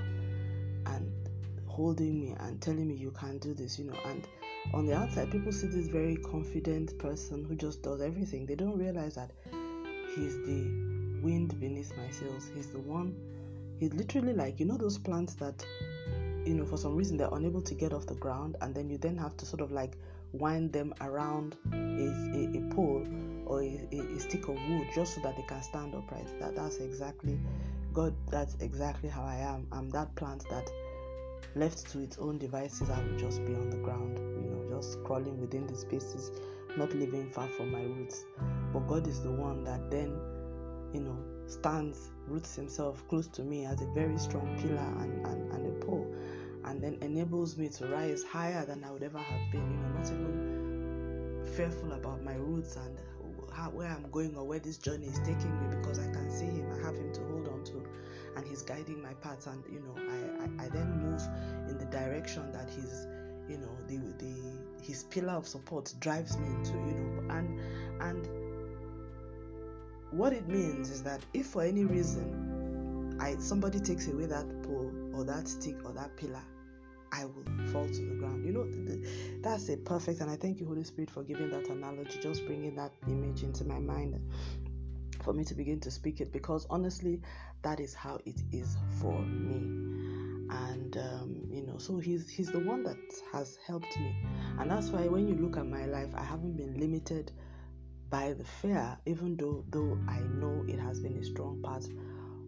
and 0.87 1.13
holding 1.67 2.19
me 2.19 2.35
and 2.41 2.61
telling 2.61 2.89
me 2.89 2.95
you 2.95 3.11
can 3.11 3.37
do 3.39 3.53
this, 3.53 3.79
you 3.79 3.85
know. 3.85 3.99
And 4.07 4.27
on 4.73 4.87
the 4.87 4.97
outside, 4.97 5.31
people 5.31 5.53
see 5.53 5.67
this 5.67 5.89
very 5.89 6.17
confident 6.17 6.99
person 6.99 7.45
who 7.45 7.55
just 7.55 7.83
does 7.83 8.01
everything. 8.01 8.47
They 8.47 8.55
don't 8.55 8.79
realize 8.79 9.17
that 9.17 9.31
he's 10.15 10.37
the 10.47 11.21
wind 11.23 11.59
beneath 11.61 11.95
my 11.97 12.11
sails. 12.11 12.51
He's 12.55 12.69
the 12.69 12.79
one, 12.79 13.15
he's 13.79 13.93
literally 13.93 14.33
like, 14.33 14.59
you 14.59 14.65
know, 14.65 14.79
those 14.79 14.97
plants 14.97 15.35
that, 15.35 15.65
you 16.47 16.55
know, 16.55 16.65
for 16.65 16.77
some 16.77 16.95
reason 16.95 17.17
they're 17.17 17.33
unable 17.33 17.61
to 17.63 17.75
get 17.75 17.93
off 17.93 18.07
the 18.07 18.15
ground, 18.15 18.57
and 18.61 18.75
then 18.75 18.89
you 18.89 18.99
then 18.99 19.17
have 19.17 19.37
to 19.39 19.47
sort 19.47 19.61
of 19.61 19.73
like 19.73 19.97
wind 20.33 20.73
them 20.73 20.95
around 21.01 21.57
a, 21.73 21.77
a, 21.77 22.59
a 22.59 22.75
pole 22.75 23.07
or 23.47 23.63
a, 23.63 23.89
a, 23.93 24.21
stick 24.21 24.49
of 24.49 24.57
wood 24.69 24.87
just 24.95 25.15
so 25.15 25.21
that 25.23 25.37
they 25.37 25.43
can 25.43 25.63
stand 25.63 25.95
upright. 25.95 26.27
That 26.41 26.57
that's 26.57 26.77
exactly 26.77 27.39
God. 27.93 28.15
That's 28.31 28.57
exactly 28.61 29.09
how 29.09 29.25
I 29.25 29.37
am. 29.37 29.67
I'm 29.73 29.91
that 29.91 30.15
plant 30.15 30.45
that 30.51 30.71
left 31.57 31.91
to 31.91 32.01
its 32.01 32.19
own 32.19 32.39
devices, 32.39 32.91
I 32.91 32.99
would 33.01 33.19
just 33.19 33.45
be 33.45 33.55
on 33.55 33.71
the 33.71 33.79
ground, 33.79 34.19
you 34.19 34.51
know, 34.51 34.77
just 34.77 35.03
crawling 35.05 35.41
within 35.41 35.67
the 35.67 35.75
spaces, 35.75 36.31
not 36.77 36.95
living 36.95 37.31
far 37.31 37.49
from 37.49 37.73
my 37.73 37.83
roots. 37.83 38.25
But 38.73 38.87
God 38.87 39.07
is 39.07 39.23
the 39.23 39.31
one 39.31 39.65
that 39.65 39.91
then, 39.91 40.19
you 40.93 41.01
know, 41.01 41.17
stands, 41.47 42.11
roots 42.27 42.55
himself 42.55 43.07
close 43.09 43.29
to 43.29 43.43
me 43.43 43.67
as 43.67 43.81
a 43.81 43.87
very 43.87 44.19
strong 44.19 44.57
pillar 44.61 45.03
and, 45.03 45.27
and, 45.27 45.53
and 45.53 45.67
a 45.67 45.85
pole 45.85 46.13
and 46.67 46.83
then 46.83 46.99
enables 47.01 47.57
me 47.57 47.69
to 47.69 47.87
rise 47.87 48.25
higher 48.25 48.65
than 48.67 48.85
I 48.85 48.91
would 48.91 49.03
ever 49.03 49.19
have 49.19 49.51
been. 49.53 49.71
You 49.71 49.77
know, 49.77 49.99
not 49.99 50.07
even 50.07 51.53
fearful 51.55 51.93
about 51.93 52.23
my 52.23 52.35
roots 52.35 52.77
and 52.77 52.99
how, 53.53 53.71
where 53.71 53.89
I'm 53.89 54.11
going 54.11 54.37
or 54.37 54.45
where 54.45 54.59
this 54.59 54.77
journey 54.77 55.07
is 55.07 55.19
taking 55.21 55.59
me 55.61 55.77
because 55.77 55.99
I 55.99 56.11
can 56.13 56.31
see 56.31 56.47
Him. 56.47 56.71
I 56.73 56.85
have 56.85 56.97
Him 56.97 57.13
to 57.15 57.21
hold 57.21 57.49
on 57.49 57.65
to, 57.65 57.83
and 58.37 58.47
He's 58.47 58.63
guiding 58.63 59.01
my 59.01 59.15
path. 59.15 59.47
And 59.47 59.65
you 59.73 59.81
know, 59.81 59.95
I, 59.97 60.65
I, 60.65 60.67
I 60.67 60.69
then 60.69 60.91
move 61.01 61.23
in 61.71 61.79
the 61.79 61.87
direction 61.87 62.51
that 62.53 62.69
His, 62.69 63.07
you 63.49 63.59
know, 63.59 63.77
the 63.87 63.99
the 64.19 64.85
His 64.85 65.05
pillar 65.05 65.35
of 65.35 65.47
support 65.47 65.95
drives 66.01 66.37
me 66.37 66.49
into. 66.49 66.73
You 66.73 66.95
know, 66.95 67.35
and 67.35 67.61
and 68.01 68.29
what 70.17 70.33
it 70.33 70.49
means 70.49 70.91
is 70.91 71.03
that 71.03 71.21
if 71.35 71.47
for 71.47 71.63
any 71.63 71.85
reason 71.85 73.17
I 73.21 73.37
somebody 73.39 73.79
takes 73.81 74.09
away 74.09 74.27
that 74.27 74.63
pole 74.63 74.93
or 75.15 75.25
that 75.25 75.47
stick 75.47 75.77
or 75.85 75.93
that 75.93 76.17
pillar, 76.17 76.43
I 77.13 77.25
will 77.25 77.45
fall 77.73 77.87
to 77.87 78.09
the 78.09 78.15
ground. 78.17 78.45
You 78.45 78.53
know, 78.53 79.41
that's 79.43 79.69
a 79.69 79.77
perfect, 79.77 80.21
and 80.21 80.31
I 80.31 80.37
thank 80.37 80.61
you, 80.61 80.67
Holy 80.67 80.85
Spirit, 80.85 81.11
for 81.11 81.23
giving 81.23 81.51
that 81.51 81.69
analogy, 81.69 82.19
just 82.21 82.45
bringing 82.47 82.75
that 82.77 82.93
image 83.09 83.43
into 83.43 83.65
my 83.65 83.79
mind 83.79 84.21
for 85.23 85.33
me 85.33 85.45
to 85.45 85.55
begin 85.55 85.81
to 85.81 85.91
speak 85.91 86.21
it 86.21 86.33
because 86.33 86.67
honestly, 86.71 87.21
that 87.63 87.81
is 87.81 87.95
how 87.95 88.19
it 88.27 88.41
is 88.53 88.77
for 89.01 89.19
me. 89.21 89.57
And 90.49 90.97
um, 90.97 91.43
you 91.51 91.63
know, 91.63 91.79
so 91.79 91.99
he's 91.99 92.29
he's 92.29 92.51
the 92.51 92.61
one 92.61 92.85
that 92.85 92.99
has 93.33 93.59
helped 93.67 93.99
me, 93.99 94.15
and 94.59 94.71
that's 94.71 94.89
why 94.89 95.07
when 95.09 95.27
you 95.27 95.35
look 95.35 95.57
at 95.57 95.67
my 95.67 95.87
life, 95.87 96.11
I 96.15 96.23
haven't 96.23 96.57
been 96.57 96.79
limited 96.79 97.33
by 98.11 98.33
the 98.33 98.45
fear, 98.45 98.97
even 99.07 99.37
though 99.37 99.65
though 99.71 99.99
I 100.09 100.21
know 100.21 100.65
it 100.69 100.79
has 100.79 101.01
been 101.01 101.17
a 101.17 101.25
strong 101.25 101.61
part 101.63 101.87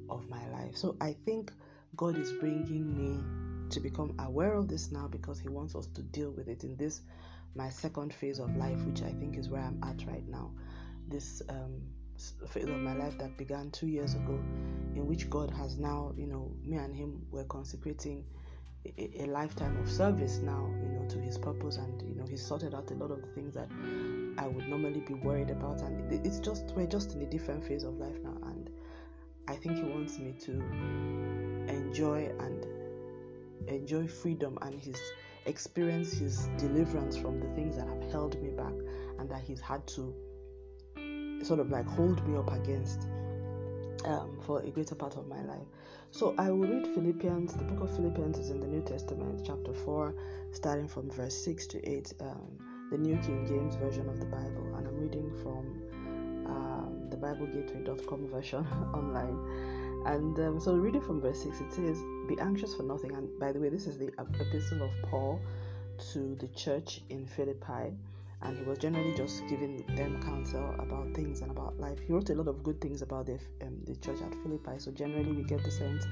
of 0.09 0.29
my 0.29 0.47
life. 0.51 0.77
So 0.77 0.97
I 1.01 1.17
think 1.25 1.53
God 1.97 2.17
is 2.19 2.33
bringing 2.33 2.97
me 2.97 3.71
to 3.71 3.81
become 3.81 4.15
aware 4.21 4.55
of 4.55 4.69
this 4.69 4.91
now 4.93 5.09
because 5.09 5.39
He 5.39 5.49
wants 5.49 5.75
us 5.75 5.87
to 5.89 6.03
deal 6.03 6.31
with 6.31 6.49
it 6.49 6.65
in 6.65 6.77
this 6.77 7.03
my 7.55 7.69
second 7.69 8.13
phase 8.13 8.39
of 8.39 8.57
life, 8.57 8.81
which 8.85 9.03
I 9.03 9.11
think 9.13 9.37
is 9.37 9.49
where 9.49 9.63
I'm 9.63 9.83
at 9.83 10.07
right 10.07 10.27
now. 10.29 10.51
This 11.09 11.43
um, 11.49 11.81
phase 12.49 12.65
of 12.69 12.77
my 12.77 12.95
life 12.95 13.19
that 13.19 13.37
began 13.37 13.71
two 13.71 13.87
years 13.87 14.15
ago, 14.15 14.39
in 14.95 15.07
which 15.07 15.29
God 15.31 15.51
has 15.51 15.79
now, 15.79 16.13
you 16.17 16.27
know, 16.27 16.53
me 16.65 16.77
and 16.77 16.95
Him 16.95 17.27
were 17.31 17.45
consecrating 17.45 18.25
a, 18.87 19.23
a, 19.23 19.27
lifetime 19.27 19.77
of 19.79 19.91
service 19.91 20.39
now, 20.39 20.71
you 20.83 20.89
know, 20.89 21.09
to 21.09 21.19
His 21.19 21.39
purpose, 21.39 21.77
and 21.77 22.01
you 22.03 22.15
know, 22.15 22.27
He's 22.27 22.45
sorted 22.45 22.75
out 22.75 22.91
a 22.91 22.95
lot 22.95 23.11
of 23.11 23.23
the 23.23 23.29
things 23.29 23.55
that 23.55 23.69
I 24.39 24.47
would 24.47 24.69
normally 24.69 25.01
be 25.01 25.15
worried 25.15 25.51
about, 25.51 25.83
and 25.83 26.13
it's 26.25 26.39
just 26.39 26.73
we're 26.77 26.87
just 26.87 27.15
in 27.15 27.23
a 27.23 27.27
different 27.27 27.65
phase 27.65 27.85
of 27.85 27.99
life 27.99 28.17
now, 28.23 28.37
and 28.47 28.71
I 29.49 29.57
think 29.57 29.77
He 29.77 29.83
wants 29.83 30.19
me 30.19 30.35
to 30.41 30.53
enjoy 31.69 32.31
and 32.39 32.67
enjoy 33.69 34.07
freedom 34.07 34.59
and 34.63 34.81
his 34.81 34.99
experience 35.47 36.13
his 36.13 36.49
deliverance 36.59 37.17
from 37.17 37.41
the 37.41 37.49
things 37.49 37.77
that 37.77 37.87
have 37.87 38.11
held 38.11 38.41
me 38.43 38.51
back 38.51 38.73
and 39.19 39.29
that 39.29 39.41
he's 39.41 39.61
had 39.61 39.87
to 39.87 40.15
sort 41.43 41.61
of 41.61 41.71
like 41.71 41.87
hold 41.87 42.27
me 42.27 42.37
up 42.37 42.53
against 42.53 43.07
um, 44.05 44.39
for 44.47 44.61
a 44.61 44.71
greater 44.71 44.95
part 44.95 45.17
of 45.17 45.27
my 45.29 45.43
life. 45.43 45.67
So 46.11 46.35
I 46.39 46.51
will 46.51 46.67
read 46.67 46.87
Philippians. 46.95 47.55
The 47.55 47.65
book 47.65 47.89
of 47.89 47.97
Philippians 47.97 48.39
is 48.39 48.51
in 48.51 48.61
the 48.61 48.67
New 48.67 48.83
Testament, 48.83 49.43
chapter 49.45 49.73
4, 49.73 50.15
starting 50.53 50.89
from 50.89 51.11
verse 51.11 51.37
6 51.45 51.67
to 51.69 51.89
8, 51.89 52.13
um, 52.21 52.68
the 52.91 52.97
New 52.97 53.17
King 53.19 53.47
James 53.47 53.77
Version 53.77 54.09
of 54.09 54.19
the 54.19 54.25
Bible. 54.27 54.75
And 54.77 54.87
I'm 54.87 54.97
reading 54.97 55.31
from 55.43 55.83
um, 56.47 57.11
the 57.11 57.17
BibleGateway.com 57.17 58.29
version 58.29 58.67
online. 58.95 59.39
And 60.07 60.39
um, 60.39 60.61
so, 60.61 60.75
reading 60.75 61.03
from 61.03 61.21
verse 61.21 61.43
6, 61.43 61.61
it 61.61 61.73
says, 61.73 62.03
Be 62.29 62.39
anxious 62.41 62.75
for 62.75 62.85
nothing. 62.85 63.15
And 63.15 63.29
by 63.39 63.53
the 63.53 63.61
way, 63.61 63.69
this 63.69 63.87
is 63.87 63.99
the 63.99 64.11
epistle 64.19 64.83
of 64.83 64.91
Paul 65.11 65.41
to 66.13 66.37
the 66.37 66.49
church 66.49 67.03
in 67.11 67.27
Philippi. 67.27 67.95
And 68.41 68.57
he 68.57 68.63
was 68.63 68.79
generally 68.79 69.15
just 69.15 69.43
giving 69.49 69.85
them 69.97 70.23
counsel 70.23 70.75
about 70.79 71.13
things 71.13 71.41
and 71.41 71.51
about 71.51 71.79
life. 71.81 71.99
He 71.99 72.13
wrote 72.13 72.31
a 72.31 72.35
lot 72.35 72.47
of 72.47 72.63
good 72.63 72.81
things 72.81 73.03
about 73.03 73.27
the, 73.27 73.39
um, 73.63 73.81
the 73.85 73.97
church 73.97 74.21
at 74.23 74.33
Philippi. 74.43 74.79
So, 74.79 74.93
generally, 74.93 75.33
we 75.33 75.43
get 75.43 75.63
the 75.63 75.71
sense 75.71 76.07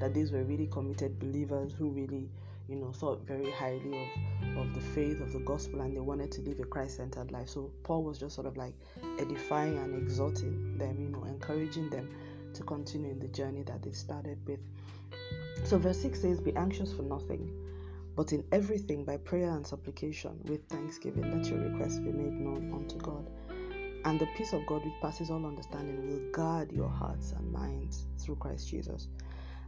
that 0.00 0.12
these 0.12 0.32
were 0.32 0.42
really 0.42 0.66
committed 0.66 1.20
believers 1.20 1.72
who 1.78 1.90
really 1.90 2.30
you 2.68 2.76
know 2.76 2.92
thought 2.92 3.20
very 3.26 3.50
highly 3.50 4.10
of 4.52 4.58
of 4.58 4.74
the 4.74 4.80
faith 4.80 5.20
of 5.20 5.32
the 5.32 5.38
gospel 5.40 5.80
and 5.82 5.94
they 5.94 6.00
wanted 6.00 6.32
to 6.32 6.40
live 6.42 6.58
a 6.60 6.64
christ-centered 6.64 7.30
life 7.30 7.48
so 7.48 7.70
paul 7.82 8.02
was 8.02 8.18
just 8.18 8.34
sort 8.34 8.46
of 8.46 8.56
like 8.56 8.74
edifying 9.18 9.76
and 9.78 9.94
exhorting 9.94 10.76
them 10.78 10.98
you 10.98 11.08
know 11.08 11.24
encouraging 11.24 11.88
them 11.90 12.08
to 12.56 12.62
continue 12.62 13.10
in 13.10 13.18
the 13.18 13.28
journey 13.28 13.62
that 13.62 13.82
they 13.82 13.92
started 13.92 14.38
with. 14.46 14.60
So, 15.64 15.78
verse 15.78 16.00
6 16.00 16.20
says, 16.20 16.40
Be 16.40 16.56
anxious 16.56 16.92
for 16.92 17.02
nothing, 17.02 17.52
but 18.16 18.32
in 18.32 18.42
everything 18.50 19.04
by 19.04 19.18
prayer 19.18 19.50
and 19.50 19.66
supplication 19.66 20.38
with 20.44 20.66
thanksgiving, 20.68 21.30
let 21.36 21.46
your 21.48 21.60
requests 21.60 21.98
be 21.98 22.12
made 22.12 22.32
known 22.32 22.72
unto 22.72 22.96
God. 22.98 23.28
And 24.04 24.20
the 24.20 24.28
peace 24.36 24.52
of 24.52 24.64
God, 24.66 24.84
which 24.84 24.94
passes 25.02 25.30
all 25.30 25.44
understanding, 25.44 26.08
will 26.08 26.30
guard 26.32 26.72
your 26.72 26.88
hearts 26.88 27.32
and 27.32 27.52
minds 27.52 28.06
through 28.18 28.36
Christ 28.36 28.68
Jesus. 28.68 29.08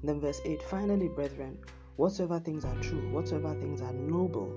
And 0.00 0.08
then, 0.08 0.20
verse 0.20 0.40
8 0.44 0.62
Finally, 0.62 1.08
brethren, 1.08 1.58
whatsoever 1.98 2.40
things 2.40 2.64
are 2.64 2.80
true, 2.80 3.10
whatsoever 3.10 3.54
things 3.60 3.82
are 3.82 3.92
noble, 3.92 4.48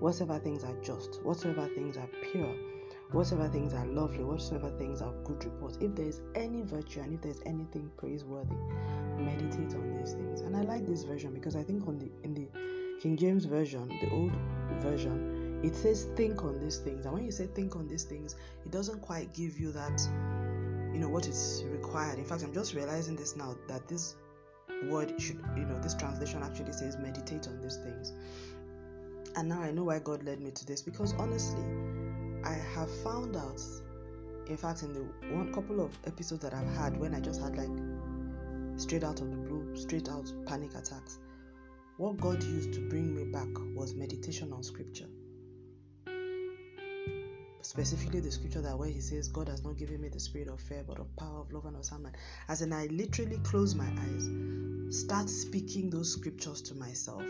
whatsoever 0.00 0.40
things 0.40 0.64
are 0.64 0.74
just, 0.82 1.22
whatsoever 1.22 1.68
things 1.76 1.96
are 1.96 2.08
pure 2.32 2.54
whatsoever 3.12 3.48
things 3.48 3.72
are 3.72 3.86
lovely, 3.86 4.22
whatsoever 4.22 4.70
things 4.78 5.00
are 5.00 5.12
good 5.24 5.42
report, 5.44 5.76
if 5.80 5.94
there 5.94 6.06
is 6.06 6.20
any 6.34 6.62
virtue 6.62 7.00
and 7.00 7.14
if 7.14 7.20
there's 7.22 7.40
anything 7.46 7.90
praiseworthy, 7.96 8.54
meditate 9.18 9.74
on 9.74 9.98
these 9.98 10.12
things. 10.12 10.40
And 10.42 10.56
I 10.56 10.62
like 10.62 10.86
this 10.86 11.04
version 11.04 11.32
because 11.32 11.56
I 11.56 11.62
think 11.62 11.86
on 11.88 11.98
the 11.98 12.10
in 12.22 12.34
the 12.34 12.48
King 13.00 13.16
James 13.16 13.44
version, 13.44 13.88
the 13.88 14.10
old 14.10 14.32
version, 14.82 15.60
it 15.64 15.74
says 15.74 16.04
think 16.16 16.44
on 16.44 16.60
these 16.60 16.78
things. 16.78 17.06
And 17.06 17.14
when 17.14 17.24
you 17.24 17.32
say 17.32 17.46
think 17.46 17.76
on 17.76 17.88
these 17.88 18.04
things, 18.04 18.36
it 18.64 18.70
doesn't 18.70 19.00
quite 19.00 19.32
give 19.32 19.58
you 19.58 19.72
that, 19.72 20.00
you 20.92 21.00
know, 21.00 21.08
what 21.08 21.26
is 21.26 21.64
required. 21.70 22.18
In 22.18 22.24
fact, 22.24 22.42
I'm 22.42 22.52
just 22.52 22.74
realizing 22.74 23.16
this 23.16 23.36
now 23.36 23.56
that 23.68 23.88
this 23.88 24.16
word 24.84 25.14
should, 25.20 25.38
you 25.56 25.64
know, 25.64 25.78
this 25.80 25.94
translation 25.94 26.42
actually 26.42 26.72
says 26.72 26.96
meditate 26.98 27.46
on 27.48 27.60
these 27.60 27.76
things. 27.76 28.12
And 29.36 29.48
now 29.48 29.60
I 29.60 29.70
know 29.70 29.84
why 29.84 29.98
God 29.98 30.22
led 30.22 30.40
me 30.40 30.50
to 30.50 30.66
this 30.66 30.82
because 30.82 31.14
honestly, 31.14 31.64
I 32.44 32.54
have 32.74 32.90
found 33.02 33.36
out, 33.36 33.60
in 34.46 34.56
fact, 34.56 34.82
in 34.82 34.92
the 34.92 35.00
one 35.34 35.52
couple 35.52 35.80
of 35.80 35.96
episodes 36.06 36.42
that 36.42 36.54
I've 36.54 36.74
had 36.76 36.98
when 36.98 37.14
I 37.14 37.20
just 37.20 37.40
had 37.40 37.56
like 37.56 37.70
straight 38.76 39.04
out 39.04 39.20
of 39.20 39.30
the 39.30 39.36
blue, 39.36 39.76
straight 39.76 40.08
out 40.08 40.32
panic 40.46 40.74
attacks, 40.74 41.18
what 41.96 42.16
God 42.18 42.42
used 42.42 42.72
to 42.74 42.80
bring 42.88 43.14
me 43.14 43.24
back 43.24 43.48
was 43.74 43.94
meditation 43.94 44.52
on 44.52 44.62
scripture. 44.62 45.08
Specifically 47.68 48.18
the 48.20 48.30
scripture 48.30 48.62
that 48.62 48.78
where 48.78 48.88
he 48.88 48.98
says, 48.98 49.28
God 49.28 49.46
has 49.48 49.62
not 49.62 49.76
given 49.76 50.00
me 50.00 50.08
the 50.08 50.18
spirit 50.18 50.48
of 50.48 50.58
fear, 50.58 50.82
but 50.88 50.98
of 50.98 51.14
power, 51.16 51.40
of 51.40 51.52
love, 51.52 51.66
and 51.66 51.76
of 51.76 51.84
sound. 51.84 52.08
As 52.48 52.62
in, 52.62 52.72
I 52.72 52.86
literally 52.86 53.36
close 53.44 53.74
my 53.74 53.84
eyes, 53.84 54.96
start 54.96 55.28
speaking 55.28 55.90
those 55.90 56.10
scriptures 56.10 56.62
to 56.62 56.74
myself. 56.74 57.26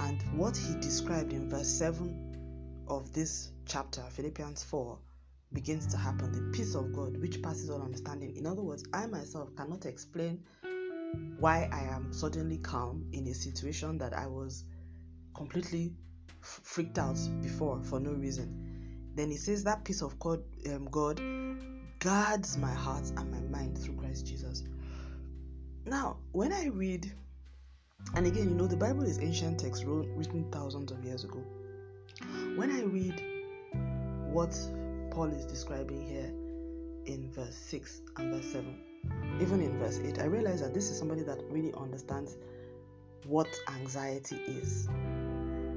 And 0.00 0.20
what 0.36 0.56
he 0.56 0.74
described 0.80 1.32
in 1.32 1.48
verse 1.48 1.68
7 1.68 2.84
of 2.88 3.12
this 3.12 3.52
chapter, 3.66 4.02
Philippians 4.10 4.64
4, 4.64 4.98
begins 5.52 5.86
to 5.86 5.96
happen. 5.96 6.32
The 6.32 6.58
peace 6.58 6.74
of 6.74 6.92
God, 6.92 7.18
which 7.18 7.40
passes 7.40 7.70
all 7.70 7.82
understanding. 7.82 8.36
In 8.36 8.46
other 8.46 8.62
words, 8.62 8.82
I 8.92 9.06
myself 9.06 9.54
cannot 9.54 9.86
explain 9.86 10.42
why 11.38 11.68
I 11.72 11.94
am 11.94 12.12
suddenly 12.12 12.58
calm 12.58 13.06
in 13.12 13.28
a 13.28 13.34
situation 13.34 13.96
that 13.98 14.12
I 14.12 14.26
was 14.26 14.64
completely 15.36 15.92
freaked 16.40 16.98
out 16.98 17.16
before 17.40 17.80
for 17.84 18.00
no 18.00 18.10
reason. 18.10 18.67
Then 19.18 19.32
he 19.32 19.36
says 19.36 19.64
that 19.64 19.82
peace 19.82 20.00
of 20.00 20.16
God, 20.20 20.44
um, 20.72 20.84
God 20.92 21.20
guards 21.98 22.56
my 22.56 22.72
heart 22.72 23.02
and 23.16 23.32
my 23.32 23.58
mind 23.58 23.76
through 23.76 23.96
Christ 23.96 24.24
Jesus. 24.24 24.62
Now, 25.84 26.18
when 26.30 26.52
I 26.52 26.66
read, 26.66 27.12
and 28.14 28.28
again, 28.28 28.50
you 28.50 28.54
know, 28.54 28.68
the 28.68 28.76
Bible 28.76 29.02
is 29.02 29.18
ancient 29.18 29.58
text 29.58 29.82
written 29.84 30.48
thousands 30.52 30.92
of 30.92 31.04
years 31.04 31.24
ago. 31.24 31.42
When 32.54 32.70
I 32.70 32.82
read 32.82 33.20
what 34.30 34.56
Paul 35.10 35.32
is 35.32 35.44
describing 35.46 36.06
here 36.06 36.32
in 37.12 37.28
verse 37.32 37.56
6 37.56 38.02
and 38.18 38.32
verse 38.32 38.52
7, 38.52 39.40
even 39.40 39.60
in 39.60 39.80
verse 39.80 39.98
8, 39.98 40.20
I 40.20 40.26
realize 40.26 40.60
that 40.60 40.74
this 40.74 40.90
is 40.90 40.96
somebody 40.96 41.24
that 41.24 41.42
really 41.50 41.74
understands 41.76 42.36
what 43.26 43.48
anxiety 43.66 44.36
is. 44.46 44.88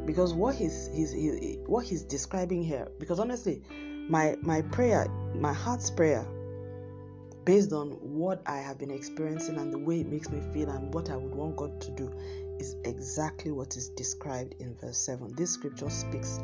Because 0.05 0.33
what 0.33 0.55
he's, 0.55 0.89
he's, 0.93 1.11
he, 1.11 1.59
what 1.65 1.85
he's 1.85 2.03
describing 2.03 2.63
here, 2.63 2.91
because 2.99 3.19
honestly, 3.19 3.61
my 4.09 4.35
my 4.41 4.61
prayer, 4.63 5.07
my 5.35 5.53
heart's 5.53 5.91
prayer, 5.91 6.25
based 7.45 7.71
on 7.71 7.91
what 8.01 8.41
I 8.45 8.57
have 8.57 8.77
been 8.79 8.91
experiencing 8.91 9.57
and 9.57 9.71
the 9.71 9.77
way 9.77 10.01
it 10.01 10.07
makes 10.07 10.29
me 10.29 10.41
feel 10.53 10.69
and 10.69 10.93
what 10.93 11.09
I 11.09 11.17
would 11.17 11.33
want 11.33 11.55
God 11.55 11.79
to 11.81 11.91
do, 11.91 12.11
is 12.59 12.75
exactly 12.83 13.51
what 13.51 13.77
is 13.77 13.89
described 13.89 14.55
in 14.59 14.75
verse 14.75 14.97
7. 14.97 15.33
This 15.35 15.51
scripture 15.51 15.89
speaks 15.89 16.39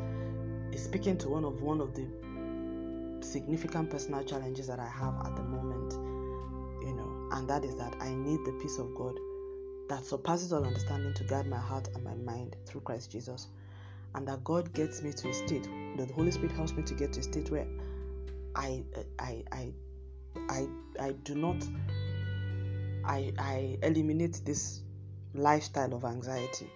is 0.72 0.84
speaking 0.84 1.18
to 1.18 1.28
one 1.28 1.44
of 1.44 1.60
one 1.62 1.80
of 1.80 1.94
the 1.94 2.06
significant 3.26 3.90
personal 3.90 4.22
challenges 4.22 4.68
that 4.68 4.78
I 4.78 4.88
have 4.88 5.14
at 5.26 5.36
the 5.36 5.42
moment 5.42 6.18
you 6.82 6.94
know, 6.94 7.28
and 7.32 7.48
that 7.48 7.64
is 7.64 7.76
that 7.76 7.96
I 8.00 8.14
need 8.14 8.44
the 8.44 8.52
peace 8.52 8.78
of 8.78 8.94
God 8.94 9.18
that 9.88 10.04
surpasses 10.04 10.52
all 10.52 10.64
understanding 10.64 11.14
to 11.14 11.24
guard 11.24 11.46
my 11.46 11.58
heart 11.58 11.88
and 11.94 12.04
my 12.04 12.14
mind 12.14 12.56
through 12.66 12.82
Christ 12.82 13.10
Jesus. 13.10 13.48
And 14.14 14.26
that 14.26 14.42
God 14.44 14.72
gets 14.72 15.02
me 15.02 15.12
to 15.12 15.28
a 15.28 15.34
state, 15.34 15.68
that 15.96 16.08
the 16.08 16.14
Holy 16.14 16.30
Spirit 16.30 16.52
helps 16.52 16.72
me 16.72 16.82
to 16.82 16.94
get 16.94 17.12
to 17.14 17.20
a 17.20 17.22
state 17.22 17.50
where 17.50 17.66
I 18.54 18.82
I 19.18 19.44
I 19.52 19.72
I 20.48 20.66
I 20.98 21.12
do 21.24 21.34
not 21.34 21.56
I 23.04 23.32
I 23.38 23.78
eliminate 23.82 24.40
this 24.44 24.80
lifestyle 25.34 25.94
of 25.94 26.04
anxiety 26.04 26.70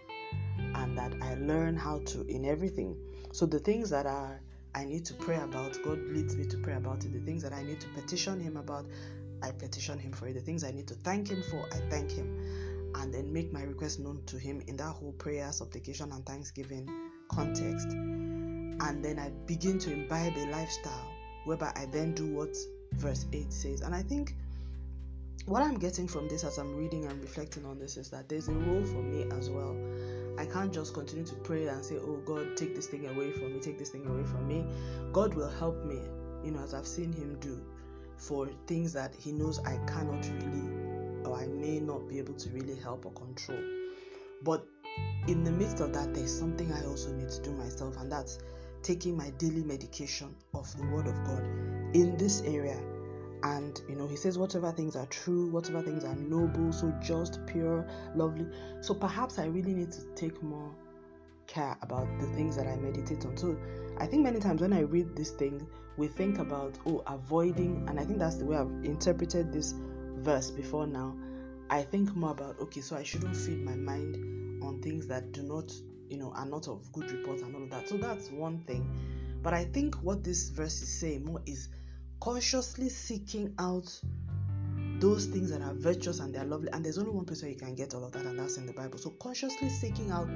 and 0.74 0.96
that 0.96 1.14
I 1.22 1.34
learn 1.34 1.76
how 1.76 1.98
to 1.98 2.26
in 2.26 2.44
everything. 2.44 2.96
So 3.32 3.46
the 3.46 3.58
things 3.58 3.90
that 3.90 4.06
are 4.06 4.40
I 4.74 4.84
need 4.84 5.04
to 5.06 5.14
pray 5.14 5.36
about, 5.36 5.78
God 5.84 5.98
leads 6.08 6.36
me 6.36 6.46
to 6.46 6.56
pray 6.58 6.74
about 6.74 7.04
it. 7.04 7.12
The 7.12 7.20
things 7.20 7.42
that 7.42 7.52
I 7.52 7.62
need 7.62 7.80
to 7.80 7.88
petition 7.88 8.40
Him 8.40 8.56
about, 8.56 8.86
I 9.42 9.50
petition 9.50 9.98
Him 9.98 10.12
for 10.12 10.28
it. 10.28 10.34
The 10.34 10.40
things 10.40 10.64
I 10.64 10.70
need 10.70 10.88
to 10.88 10.94
thank 10.94 11.28
Him 11.28 11.42
for, 11.42 11.66
I 11.72 11.78
thank 11.90 12.10
Him. 12.10 12.71
And 12.94 13.12
then 13.12 13.32
make 13.32 13.52
my 13.52 13.62
request 13.62 14.00
known 14.00 14.22
to 14.26 14.38
Him 14.38 14.62
in 14.66 14.76
that 14.76 14.90
whole 14.90 15.12
prayer, 15.12 15.50
supplication, 15.52 16.12
and 16.12 16.24
thanksgiving 16.26 16.88
context. 17.28 17.88
And 17.88 19.04
then 19.04 19.18
I 19.18 19.30
begin 19.46 19.78
to 19.80 19.92
imbibe 19.92 20.36
a 20.36 20.46
lifestyle 20.50 21.08
whereby 21.44 21.72
I 21.76 21.86
then 21.86 22.14
do 22.14 22.26
what 22.34 22.56
verse 22.92 23.26
8 23.32 23.52
says. 23.52 23.80
And 23.80 23.94
I 23.94 24.02
think 24.02 24.34
what 25.46 25.62
I'm 25.62 25.78
getting 25.78 26.06
from 26.06 26.28
this 26.28 26.44
as 26.44 26.58
I'm 26.58 26.76
reading 26.76 27.06
and 27.06 27.20
reflecting 27.20 27.64
on 27.64 27.78
this 27.78 27.96
is 27.96 28.10
that 28.10 28.28
there's 28.28 28.48
a 28.48 28.54
role 28.54 28.84
for 28.84 29.02
me 29.02 29.26
as 29.32 29.50
well. 29.50 29.76
I 30.38 30.46
can't 30.46 30.72
just 30.72 30.94
continue 30.94 31.24
to 31.26 31.34
pray 31.36 31.66
and 31.66 31.84
say, 31.84 31.96
Oh 31.96 32.20
God, 32.24 32.56
take 32.56 32.74
this 32.74 32.86
thing 32.86 33.06
away 33.08 33.32
from 33.32 33.54
me, 33.54 33.60
take 33.60 33.78
this 33.78 33.90
thing 33.90 34.06
away 34.06 34.24
from 34.24 34.46
me. 34.46 34.64
God 35.12 35.34
will 35.34 35.50
help 35.50 35.84
me, 35.84 36.00
you 36.44 36.52
know, 36.52 36.60
as 36.62 36.74
I've 36.74 36.86
seen 36.86 37.12
Him 37.12 37.36
do 37.40 37.60
for 38.22 38.48
things 38.68 38.92
that 38.92 39.14
he 39.16 39.32
knows 39.32 39.58
I 39.60 39.78
cannot 39.86 40.24
really 40.24 40.91
or 41.26 41.36
I 41.36 41.46
may 41.46 41.80
not 41.80 42.08
be 42.08 42.18
able 42.18 42.34
to 42.34 42.50
really 42.50 42.76
help 42.76 43.06
or 43.06 43.12
control. 43.12 43.58
But 44.42 44.66
in 45.28 45.44
the 45.44 45.50
midst 45.52 45.80
of 45.80 45.92
that, 45.92 46.14
there's 46.14 46.36
something 46.36 46.72
I 46.72 46.84
also 46.86 47.12
need 47.12 47.30
to 47.30 47.42
do 47.42 47.52
myself, 47.52 47.96
and 47.98 48.10
that's 48.10 48.38
taking 48.82 49.16
my 49.16 49.30
daily 49.30 49.62
medication 49.62 50.34
of 50.54 50.76
the 50.76 50.84
Word 50.86 51.06
of 51.06 51.14
God 51.24 51.42
in 51.94 52.16
this 52.18 52.42
area. 52.42 52.78
And 53.44 53.80
you 53.88 53.96
know, 53.96 54.06
he 54.06 54.16
says, 54.16 54.38
whatever 54.38 54.70
things 54.72 54.94
are 54.96 55.06
true, 55.06 55.50
whatever 55.50 55.82
things 55.82 56.04
are 56.04 56.14
noble, 56.14 56.72
so 56.72 56.92
just, 57.02 57.44
pure, 57.46 57.86
lovely. 58.14 58.46
So 58.80 58.94
perhaps 58.94 59.38
I 59.38 59.46
really 59.46 59.74
need 59.74 59.92
to 59.92 60.02
take 60.14 60.42
more 60.42 60.70
care 61.46 61.76
about 61.82 62.06
the 62.20 62.26
things 62.28 62.56
that 62.56 62.66
I 62.66 62.76
meditate 62.76 63.24
on. 63.26 63.36
So 63.36 63.56
I 63.98 64.06
think 64.06 64.22
many 64.22 64.38
times 64.38 64.60
when 64.60 64.72
I 64.72 64.80
read 64.80 65.16
these 65.16 65.30
things, 65.30 65.62
we 65.96 66.08
think 66.08 66.38
about 66.38 66.78
oh 66.86 67.02
avoiding 67.06 67.84
and 67.88 67.98
i 68.00 68.04
think 68.04 68.18
that's 68.18 68.36
the 68.36 68.44
way 68.44 68.56
i've 68.56 68.70
interpreted 68.84 69.52
this 69.52 69.74
verse 70.22 70.50
before 70.50 70.86
now 70.86 71.14
i 71.70 71.82
think 71.82 72.14
more 72.16 72.30
about 72.30 72.58
okay 72.60 72.80
so 72.80 72.96
i 72.96 73.02
shouldn't 73.02 73.36
feed 73.36 73.62
my 73.62 73.74
mind 73.74 74.62
on 74.62 74.80
things 74.80 75.06
that 75.06 75.32
do 75.32 75.42
not 75.42 75.72
you 76.12 76.18
know 76.18 76.30
are 76.36 76.46
not 76.46 76.68
of 76.68 76.92
good 76.92 77.10
report 77.10 77.40
and 77.40 77.54
all 77.54 77.62
of 77.62 77.70
that. 77.70 77.88
So 77.88 77.96
that's 77.96 78.30
one 78.30 78.58
thing. 78.60 78.86
But 79.42 79.54
i 79.54 79.64
think 79.64 79.96
what 79.96 80.22
this 80.22 80.50
verse 80.50 80.82
is 80.82 81.00
saying 81.00 81.24
more 81.24 81.40
is 81.46 81.68
consciously 82.20 82.88
seeking 82.90 83.54
out 83.58 83.90
those 85.00 85.26
things 85.26 85.50
that 85.50 85.62
are 85.62 85.74
virtuous 85.74 86.20
and 86.20 86.32
they're 86.32 86.44
lovely. 86.44 86.68
And 86.72 86.84
there's 86.84 86.98
only 86.98 87.10
one 87.10 87.24
place 87.24 87.42
where 87.42 87.50
you 87.50 87.56
can 87.56 87.74
get 87.74 87.94
all 87.94 88.04
of 88.04 88.12
that 88.12 88.24
and 88.24 88.38
that's 88.38 88.56
in 88.56 88.66
the 88.66 88.72
bible. 88.72 88.98
So 88.98 89.10
consciously 89.10 89.68
seeking 89.68 90.10
out 90.10 90.28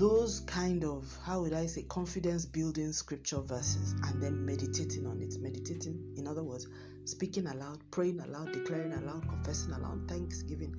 those 0.00 0.40
kind 0.40 0.82
of 0.82 1.04
how 1.26 1.42
would 1.42 1.52
I 1.52 1.66
say 1.66 1.82
confidence 1.82 2.46
building 2.46 2.90
scripture 2.90 3.40
verses 3.40 3.92
and 4.04 4.22
then 4.22 4.46
meditating 4.46 5.06
on 5.06 5.20
it. 5.20 5.34
Meditating, 5.38 6.14
in 6.16 6.26
other 6.26 6.42
words, 6.42 6.66
speaking 7.04 7.46
aloud, 7.46 7.80
praying 7.90 8.18
aloud, 8.18 8.50
declaring 8.50 8.94
aloud, 8.94 9.28
confessing 9.28 9.74
aloud, 9.74 10.08
thanksgiving, 10.08 10.74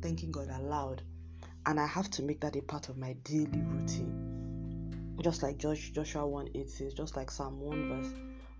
thanking 0.00 0.32
God 0.32 0.48
aloud. 0.48 1.02
And 1.66 1.78
I 1.78 1.86
have 1.86 2.10
to 2.12 2.22
make 2.22 2.40
that 2.40 2.56
a 2.56 2.62
part 2.62 2.88
of 2.88 2.96
my 2.96 3.12
daily 3.24 3.60
routine. 3.60 5.18
Just 5.22 5.42
like 5.42 5.58
Joshua 5.58 6.26
1 6.26 6.48
8 6.54 6.70
says, 6.70 6.94
just 6.94 7.14
like 7.14 7.30
Psalm 7.30 7.60
1 7.60 7.88
verse 7.90 8.14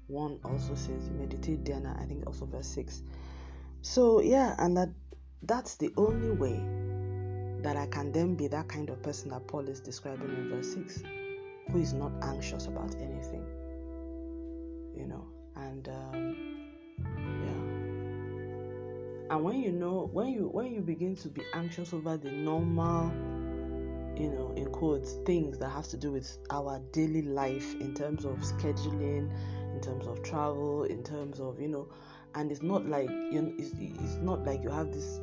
1 0.09 0.41
also 0.45 0.75
says, 0.75 1.09
meditate 1.09 1.65
there, 1.65 1.77
and 1.77 1.89
I 1.89 2.05
think 2.05 2.27
also 2.27 2.45
verse 2.45 2.69
6. 2.69 3.01
So 3.81 4.21
yeah, 4.21 4.57
and 4.59 4.77
that 4.77 4.91
that's 5.43 5.77
the 5.77 5.91
only 5.97 6.33
way 6.33 6.63
that 7.63 7.77
I 7.77 7.87
can 7.87 8.13
then 8.13 8.35
be 8.35 8.49
that 8.49 8.69
kind 8.69 8.91
of 8.91 9.03
person 9.03 9.31
that 9.31 9.47
Paul 9.47 9.69
is 9.69 9.81
describing 9.81 10.29
in 10.29 10.49
verse 10.49 10.75
6, 10.75 11.03
who 11.71 11.79
is 11.79 11.93
not 11.93 12.13
anxious 12.23 12.67
about 12.67 12.95
anything. 12.97 13.45
You 14.95 15.07
know, 15.07 15.25
and 15.57 15.89
um, 15.89 16.37
yeah. 17.45 17.63
And 19.35 19.45
when 19.45 19.61
you 19.61 19.73
know, 19.73 20.11
when 20.13 20.29
you 20.29 20.49
when 20.49 20.75
you 20.75 20.81
begin 20.81 21.17
to 21.17 21.29
be 21.29 21.43
anxious 21.55 21.95
over 21.95 22.17
the 22.17 22.31
normal, 22.31 23.11
you 24.21 24.29
know, 24.29 24.53
in 24.57 24.67
quotes, 24.67 25.15
things 25.25 25.59
that 25.59 25.71
have 25.71 25.89
to 25.89 25.97
do 25.97 26.13
with 26.13 26.37
our 26.51 26.81
daily 26.93 27.23
life 27.23 27.75
in 27.81 27.95
terms 27.95 28.25
of 28.27 28.39
scheduling, 28.41 29.31
in 29.73 29.81
terms 29.81 30.07
of 30.07 30.23
travel, 30.23 30.85
in 30.85 31.03
terms 31.03 31.41
of 31.41 31.59
you 31.61 31.69
know, 31.69 31.89
and 32.35 32.53
it's 32.53 32.63
not 32.63 32.87
like 32.87 33.09
you 33.09 33.41
know, 33.41 33.53
it's, 33.57 33.73
it's 33.79 34.17
not 34.17 34.45
like 34.45 34.63
you 34.63 34.69
have 34.69 34.93
this 34.93 35.21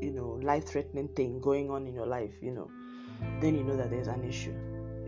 you 0.00 0.10
know 0.10 0.38
life 0.42 0.66
threatening 0.66 1.08
thing 1.08 1.40
going 1.40 1.70
on 1.70 1.86
in 1.86 1.94
your 1.94 2.06
life 2.06 2.34
you 2.40 2.50
know 2.50 2.70
then 3.40 3.54
you 3.54 3.64
know 3.64 3.76
that 3.76 3.90
there's 3.90 4.08
an 4.08 4.24
issue 4.24 4.54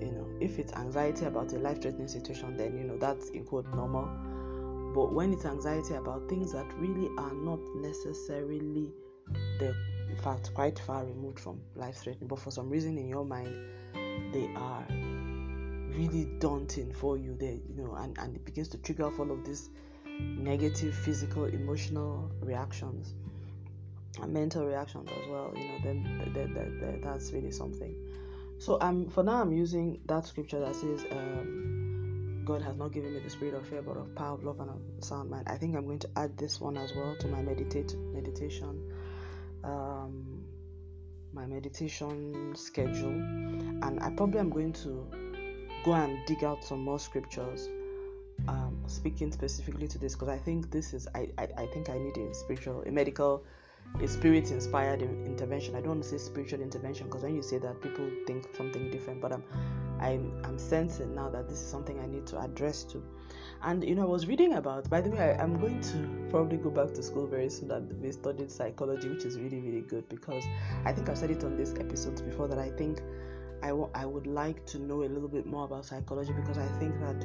you 0.01 0.12
know. 0.12 0.27
If 0.40 0.59
it's 0.59 0.72
anxiety 0.74 1.24
about 1.24 1.53
a 1.53 1.59
life 1.59 1.83
threatening 1.83 2.09
situation 2.09 2.57
then 2.57 2.77
you 2.77 2.85
know 2.85 2.96
that's 2.96 3.31
in 3.31 3.44
quote 3.44 3.66
normal. 3.74 4.09
But 4.94 5.12
when 5.12 5.33
it's 5.33 5.44
anxiety 5.44 5.94
about 5.94 6.29
things 6.29 6.53
that 6.53 6.66
really 6.79 7.09
are 7.18 7.35
not 7.35 7.61
necessarily 7.77 8.88
the 9.59 9.74
in 10.09 10.16
fact 10.16 10.55
quite 10.55 10.79
far 10.79 11.05
removed 11.05 11.38
from 11.38 11.61
life 11.74 11.96
threatening 11.96 12.29
but 12.29 12.38
for 12.38 12.51
some 12.51 12.70
reason 12.70 12.96
in 12.96 13.07
your 13.09 13.27
mind 13.27 13.55
they 14.33 14.48
are 14.57 14.87
really 15.94 16.27
daunting 16.38 16.92
for 16.94 17.18
you 17.18 17.37
they 17.38 17.61
you 17.68 17.74
know 17.77 17.94
and, 17.96 18.16
and 18.18 18.35
it 18.35 18.44
begins 18.44 18.68
to 18.68 18.79
trigger 18.79 19.11
all 19.18 19.31
of 19.31 19.44
these 19.44 19.68
negative 20.18 20.94
physical 20.94 21.44
emotional 21.44 22.31
reactions 22.40 23.14
mental 24.26 24.66
reactions 24.66 25.09
as 25.11 25.28
well 25.28 25.52
you 25.57 25.68
know 25.68 25.78
then 25.85 27.00
that's 27.02 27.33
really 27.33 27.50
something. 27.50 27.94
So 28.59 28.78
i'm 28.81 29.09
for 29.09 29.22
now 29.22 29.40
i'm 29.40 29.52
using 29.52 30.00
that 30.07 30.26
scripture 30.26 30.59
that 30.61 30.74
says 30.74 31.04
um, 31.12 32.42
god 32.44 32.61
has 32.62 32.76
not 32.76 32.92
given 32.92 33.14
me 33.14 33.20
the 33.20 33.31
spirit 33.31 33.54
of 33.54 33.66
fear 33.66 33.83
but 33.83 33.96
of 33.96 34.14
power 34.16 34.35
of 34.35 34.42
love 34.42 34.59
and 34.61 34.70
of 34.70 34.81
sound 35.04 35.31
mind. 35.31 35.46
I 35.48 35.57
think 35.57 35.76
i'm 35.76 35.85
going 35.85 36.00
to 36.00 36.11
add 36.16 36.37
this 36.37 36.61
one 36.61 36.76
as 36.76 36.92
well 36.94 37.14
to 37.20 37.28
my 37.28 37.42
meditate 37.42 37.94
meditation 38.12 38.83
um, 39.64 40.44
my 41.33 41.46
meditation 41.46 42.52
schedule. 42.57 43.11
And 43.83 44.00
i 44.02 44.11
probably 44.11 44.40
am 44.40 44.50
going 44.50 44.72
to 44.85 45.07
go 45.85 45.92
and 45.92 46.18
dig 46.26 46.42
out 46.42 46.64
some 46.64 46.81
more 46.81 46.98
scriptures 46.98 47.68
um, 48.46 48.78
speaking 48.87 49.33
specifically 49.33 49.88
to 49.88 49.98
this 49.98 50.14
because 50.14 50.28
I 50.28 50.38
think 50.38 50.70
this 50.70 50.94
is 50.94 51.09
I, 51.14 51.28
I, 51.38 51.48
I 51.57 51.66
think 51.66 51.90
I 51.90 51.98
need 51.98 52.16
a 52.16 52.33
spiritual 52.35 52.83
a 52.83 52.90
medical 52.90 53.44
a 54.01 54.07
spirit 54.07 54.51
inspired 54.51 55.03
intervention. 55.03 55.74
I 55.74 55.81
don't 55.81 55.88
want 55.88 56.03
to 56.05 56.09
say 56.09 56.18
spiritual 56.18 56.61
intervention 56.61 57.07
because 57.07 57.22
when 57.22 57.35
you 57.35 57.42
say 57.42 57.59
that 57.59 57.81
people 57.81 58.09
think 58.27 58.48
something 58.57 58.90
different, 58.90 59.20
but 59.20 59.33
I'm 59.33 59.42
I'm 60.01 60.40
I'm 60.44 60.59
sensing 60.59 61.14
now 61.14 61.29
that 61.31 61.48
this 61.48 61.61
is 61.61 61.66
something 61.66 61.98
I 62.01 62.07
need 62.07 62.27
to 62.29 62.40
address 62.40 62.85
to. 62.85 63.03
And 63.62 63.83
you 63.83 63.96
know, 63.96 64.03
I 64.03 64.07
was 64.07 64.27
reading 64.27 64.55
about. 64.55 64.88
By 64.88 65.01
the 65.01 65.11
way, 65.11 65.18
I, 65.18 65.42
am 65.42 65.59
going 65.59 65.81
to 65.81 66.29
probably 66.31 66.59
go 66.59 66.70
back 66.70 66.94
to 66.94 67.03
school 67.03 67.27
very 67.27 67.51
soon 67.51 67.72
and 67.72 68.01
be 68.01 68.12
studying 68.12 68.48
psychology, 68.48 69.09
which 69.09 69.24
is 69.24 69.38
really 69.38 69.61
really 69.61 69.81
good 69.81 70.09
because 70.09 70.44
I 70.85 70.92
think 70.92 71.09
I've 71.09 71.18
said 71.18 71.31
it 71.31 71.42
on 71.42 71.57
this 71.57 71.74
episode 71.79 72.24
before 72.24 72.46
that 72.48 72.59
I 72.59 72.70
think 72.70 73.01
I, 73.62 73.68
w- 73.68 73.90
I 73.94 74.07
would 74.07 74.27
like 74.29 74.64
to 74.66 74.79
know 74.79 75.03
a 75.03 75.11
little 75.11 75.29
bit 75.29 75.46
more 75.46 75.64
about 75.64 75.85
psychology 75.85 76.33
because 76.33 76.59
I 76.59 76.66
think 76.79 77.01
that 77.01 77.24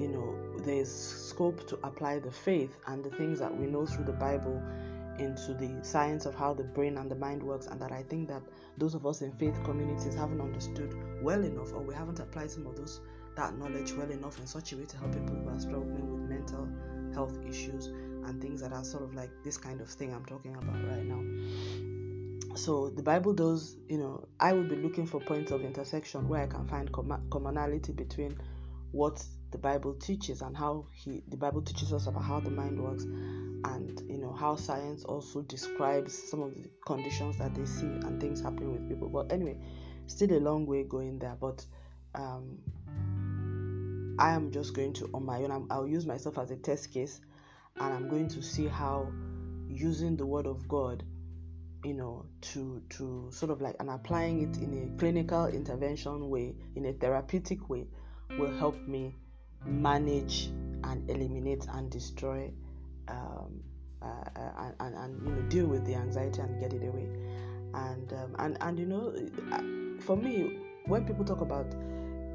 you 0.00 0.08
know 0.08 0.34
there's 0.64 0.90
scope 0.90 1.66
to 1.68 1.78
apply 1.84 2.18
the 2.20 2.30
faith 2.30 2.76
and 2.86 3.04
the 3.04 3.10
things 3.10 3.38
that 3.40 3.54
we 3.54 3.66
know 3.66 3.84
through 3.84 4.04
the 4.04 4.12
Bible 4.12 4.62
into 5.20 5.54
the 5.54 5.84
science 5.84 6.26
of 6.26 6.34
how 6.34 6.54
the 6.54 6.64
brain 6.64 6.96
and 6.96 7.10
the 7.10 7.14
mind 7.14 7.42
works 7.42 7.66
and 7.66 7.80
that 7.80 7.92
I 7.92 8.02
think 8.02 8.28
that 8.28 8.42
those 8.78 8.94
of 8.94 9.06
us 9.06 9.20
in 9.20 9.32
faith 9.32 9.62
communities 9.64 10.14
haven't 10.14 10.40
understood 10.40 10.94
well 11.22 11.44
enough 11.44 11.72
or 11.72 11.80
we 11.82 11.94
haven't 11.94 12.18
applied 12.18 12.50
some 12.50 12.66
of 12.66 12.76
those 12.76 13.00
that 13.36 13.56
knowledge 13.56 13.92
well 13.92 14.10
enough 14.10 14.38
in 14.38 14.46
such 14.46 14.72
a 14.72 14.76
way 14.76 14.84
to 14.86 14.96
help 14.96 15.12
people 15.12 15.36
who 15.36 15.48
are 15.48 15.60
struggling 15.60 16.10
with 16.10 16.28
mental 16.28 16.66
health 17.14 17.38
issues 17.46 17.86
and 17.86 18.40
things 18.40 18.60
that 18.60 18.72
are 18.72 18.84
sort 18.84 19.04
of 19.04 19.14
like 19.14 19.30
this 19.44 19.56
kind 19.56 19.80
of 19.80 19.88
thing 19.88 20.14
I'm 20.14 20.24
talking 20.24 20.54
about 20.56 20.74
right 20.88 21.04
now. 21.04 22.56
So 22.56 22.90
the 22.90 23.02
Bible 23.02 23.32
does, 23.32 23.76
you 23.88 23.98
know, 23.98 24.26
I 24.40 24.52
will 24.52 24.64
be 24.64 24.76
looking 24.76 25.06
for 25.06 25.20
points 25.20 25.52
of 25.52 25.62
intersection 25.62 26.28
where 26.28 26.42
I 26.42 26.46
can 26.46 26.66
find 26.66 26.90
com- 26.90 27.26
commonality 27.30 27.92
between 27.92 28.36
what 28.90 29.24
the 29.52 29.58
Bible 29.58 29.94
teaches 29.94 30.42
and 30.42 30.56
how 30.56 30.86
he 30.92 31.22
the 31.28 31.36
Bible 31.36 31.62
teaches 31.62 31.92
us 31.92 32.06
about 32.06 32.24
how 32.24 32.40
the 32.40 32.50
mind 32.50 32.80
works 32.80 33.04
and 33.64 34.00
you 34.08 34.16
know 34.16 34.32
how 34.32 34.56
science 34.56 35.04
also 35.04 35.42
describes 35.42 36.12
some 36.30 36.40
of 36.40 36.54
the 36.54 36.68
conditions 36.86 37.36
that 37.38 37.54
they 37.54 37.64
see 37.64 37.86
and 37.86 38.20
things 38.20 38.40
happening 38.40 38.72
with 38.72 38.88
people. 38.88 39.08
But 39.08 39.32
anyway, 39.32 39.58
still 40.06 40.32
a 40.32 40.40
long 40.40 40.66
way 40.66 40.84
going 40.84 41.18
there. 41.18 41.36
But 41.40 41.64
um, 42.14 42.58
I 44.18 44.32
am 44.32 44.50
just 44.50 44.74
going 44.74 44.92
to 44.94 45.10
on 45.14 45.24
my 45.24 45.38
own. 45.42 45.66
i 45.70 45.78
will 45.78 45.88
use 45.88 46.06
myself 46.06 46.38
as 46.38 46.50
a 46.50 46.56
test 46.56 46.92
case, 46.92 47.20
and 47.78 47.92
I'm 47.94 48.08
going 48.08 48.28
to 48.28 48.42
see 48.42 48.66
how 48.66 49.10
using 49.68 50.16
the 50.16 50.26
Word 50.26 50.46
of 50.46 50.66
God, 50.68 51.04
you 51.84 51.94
know, 51.94 52.26
to 52.40 52.82
to 52.90 53.28
sort 53.30 53.50
of 53.50 53.60
like 53.60 53.76
and 53.80 53.90
applying 53.90 54.42
it 54.42 54.56
in 54.58 54.92
a 54.94 54.98
clinical 54.98 55.46
intervention 55.46 56.28
way, 56.28 56.54
in 56.76 56.86
a 56.86 56.92
therapeutic 56.92 57.68
way, 57.68 57.86
will 58.38 58.56
help 58.58 58.76
me 58.86 59.14
manage 59.66 60.46
and 60.84 61.08
eliminate 61.10 61.66
and 61.72 61.90
destroy 61.90 62.50
um, 63.10 63.60
uh, 64.02 64.06
uh, 64.36 64.70
and, 64.80 64.94
and, 64.94 65.22
you 65.26 65.32
know 65.34 65.42
deal 65.48 65.66
with 65.66 65.84
the 65.84 65.94
anxiety 65.94 66.40
and 66.40 66.60
get 66.60 66.72
it 66.72 66.86
away. 66.86 67.08
And 67.74 68.12
um, 68.12 68.36
and 68.38 68.58
and 68.60 68.78
you 68.78 68.86
know 68.86 69.12
uh, 69.52 70.02
for 70.02 70.16
me 70.16 70.58
when 70.86 71.04
people 71.04 71.24
talk 71.24 71.40
about 71.40 71.66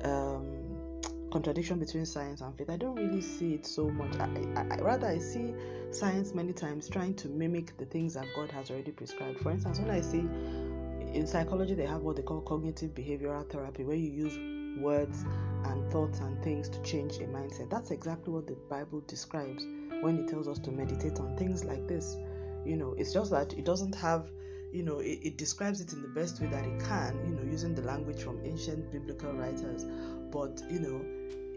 um, 0.03 0.55
contradiction 1.31 1.79
between 1.79 2.05
science 2.05 2.39
and 2.39 2.57
faith 2.57 2.69
i 2.69 2.77
don't 2.77 2.95
really 2.95 3.19
see 3.19 3.55
it 3.55 3.65
so 3.65 3.89
much. 3.89 4.15
I, 4.19 4.29
I, 4.55 4.75
I, 4.75 4.77
rather 4.77 5.07
i 5.07 5.17
see 5.17 5.53
science 5.91 6.33
many 6.33 6.53
times 6.53 6.87
trying 6.87 7.13
to 7.15 7.27
mimic 7.27 7.75
the 7.77 7.85
things 7.85 8.13
that 8.13 8.25
god 8.35 8.51
has 8.51 8.69
already 8.71 8.91
prescribed. 8.91 9.39
For 9.39 9.51
instance 9.51 9.79
when 9.79 9.89
i 9.89 9.99
see 9.99 10.19
in 10.19 11.25
psychology 11.27 11.73
they 11.73 11.85
have 11.85 12.01
what 12.01 12.15
they 12.15 12.21
call 12.21 12.41
cognitive 12.41 12.91
behavioral 12.91 13.49
therapy 13.49 13.83
where 13.83 13.97
you 13.97 14.11
use 14.11 14.81
words 14.81 15.25
and 15.65 15.91
thoughts 15.91 16.19
and 16.19 16.41
things 16.43 16.69
to 16.69 16.81
change 16.81 17.17
a 17.17 17.25
mindset. 17.25 17.69
That's 17.69 17.91
exactly 17.91 18.33
what 18.33 18.47
the 18.47 18.57
Bible 18.69 19.03
describes 19.07 19.65
when 20.01 20.17
it 20.17 20.27
tells 20.27 20.47
us 20.47 20.59
to 20.59 20.71
meditate 20.71 21.19
on 21.19 21.35
things 21.37 21.63
like 21.63 21.87
this. 21.87 22.15
You 22.65 22.77
know, 22.77 22.95
it's 22.97 23.13
just 23.13 23.31
that 23.31 23.53
it 23.53 23.65
doesn't 23.65 23.95
have, 23.95 24.31
you 24.71 24.83
know, 24.83 24.99
it, 24.99 25.19
it 25.23 25.37
describes 25.37 25.81
it 25.81 25.93
in 25.93 26.01
the 26.01 26.07
best 26.07 26.41
way 26.41 26.47
that 26.47 26.65
it 26.65 26.79
can, 26.83 27.19
you 27.25 27.35
know, 27.35 27.43
using 27.43 27.75
the 27.75 27.83
language 27.83 28.21
from 28.23 28.39
ancient 28.43 28.91
biblical 28.91 29.31
writers. 29.33 29.85
But, 30.31 30.61
you 30.69 30.79
know, 30.79 31.01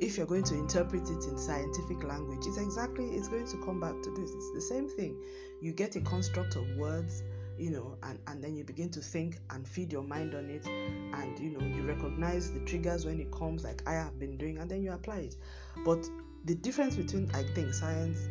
if 0.00 0.16
you're 0.16 0.26
going 0.26 0.44
to 0.44 0.54
interpret 0.54 1.02
it 1.02 1.24
in 1.24 1.38
scientific 1.38 2.04
language, 2.04 2.46
it's 2.46 2.58
exactly, 2.58 3.06
it's 3.06 3.28
going 3.28 3.46
to 3.46 3.56
come 3.64 3.80
back 3.80 4.00
to 4.02 4.10
this. 4.10 4.30
It's 4.30 4.52
the 4.54 4.60
same 4.60 4.88
thing. 4.88 5.16
You 5.60 5.72
get 5.72 5.96
a 5.96 6.00
construct 6.02 6.56
of 6.56 6.64
words 6.76 7.22
you 7.58 7.70
know 7.70 7.96
and 8.04 8.18
and 8.26 8.42
then 8.42 8.56
you 8.56 8.64
begin 8.64 8.90
to 8.90 9.00
think 9.00 9.38
and 9.50 9.66
feed 9.66 9.92
your 9.92 10.02
mind 10.02 10.34
on 10.34 10.48
it. 10.48 10.66
And 10.66 11.38
you 11.38 11.50
know 11.50 11.64
you 11.66 11.82
recognize 11.82 12.52
the 12.52 12.60
triggers 12.60 13.04
when 13.04 13.20
it 13.20 13.30
comes 13.32 13.64
like 13.64 13.82
i 13.86 13.92
have 13.92 14.18
been 14.18 14.36
doing 14.36 14.58
and 14.58 14.70
then 14.70 14.82
you 14.82 14.92
apply 14.92 15.18
it. 15.18 15.36
But 15.84 16.08
the 16.44 16.54
difference 16.54 16.96
between 16.96 17.30
i 17.34 17.42
think 17.54 17.74
science 17.74 18.28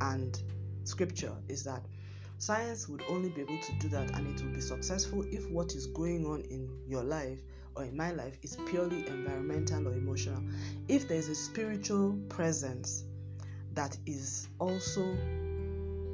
and 0.00 0.40
scripture 0.84 1.34
is 1.48 1.62
that 1.64 1.84
science 2.38 2.88
would 2.88 3.02
only 3.08 3.28
be 3.28 3.42
able 3.42 3.58
to 3.58 3.72
do 3.74 3.88
that 3.88 4.10
and 4.16 4.26
it 4.26 4.42
will 4.42 4.52
be 4.52 4.60
successful 4.62 5.22
if 5.30 5.48
what 5.50 5.74
is 5.74 5.86
going 5.88 6.24
on 6.24 6.40
in 6.50 6.68
your 6.88 7.04
life 7.04 7.38
or 7.76 7.84
in 7.84 7.96
my 7.96 8.10
life 8.12 8.38
is 8.42 8.56
purely 8.66 9.06
environmental 9.06 9.86
or 9.86 9.92
emotional. 9.92 10.42
If 10.88 11.06
there's 11.06 11.28
a 11.28 11.34
spiritual 11.34 12.18
presence 12.28 13.04
that 13.74 13.96
is 14.06 14.48
also 14.58 15.16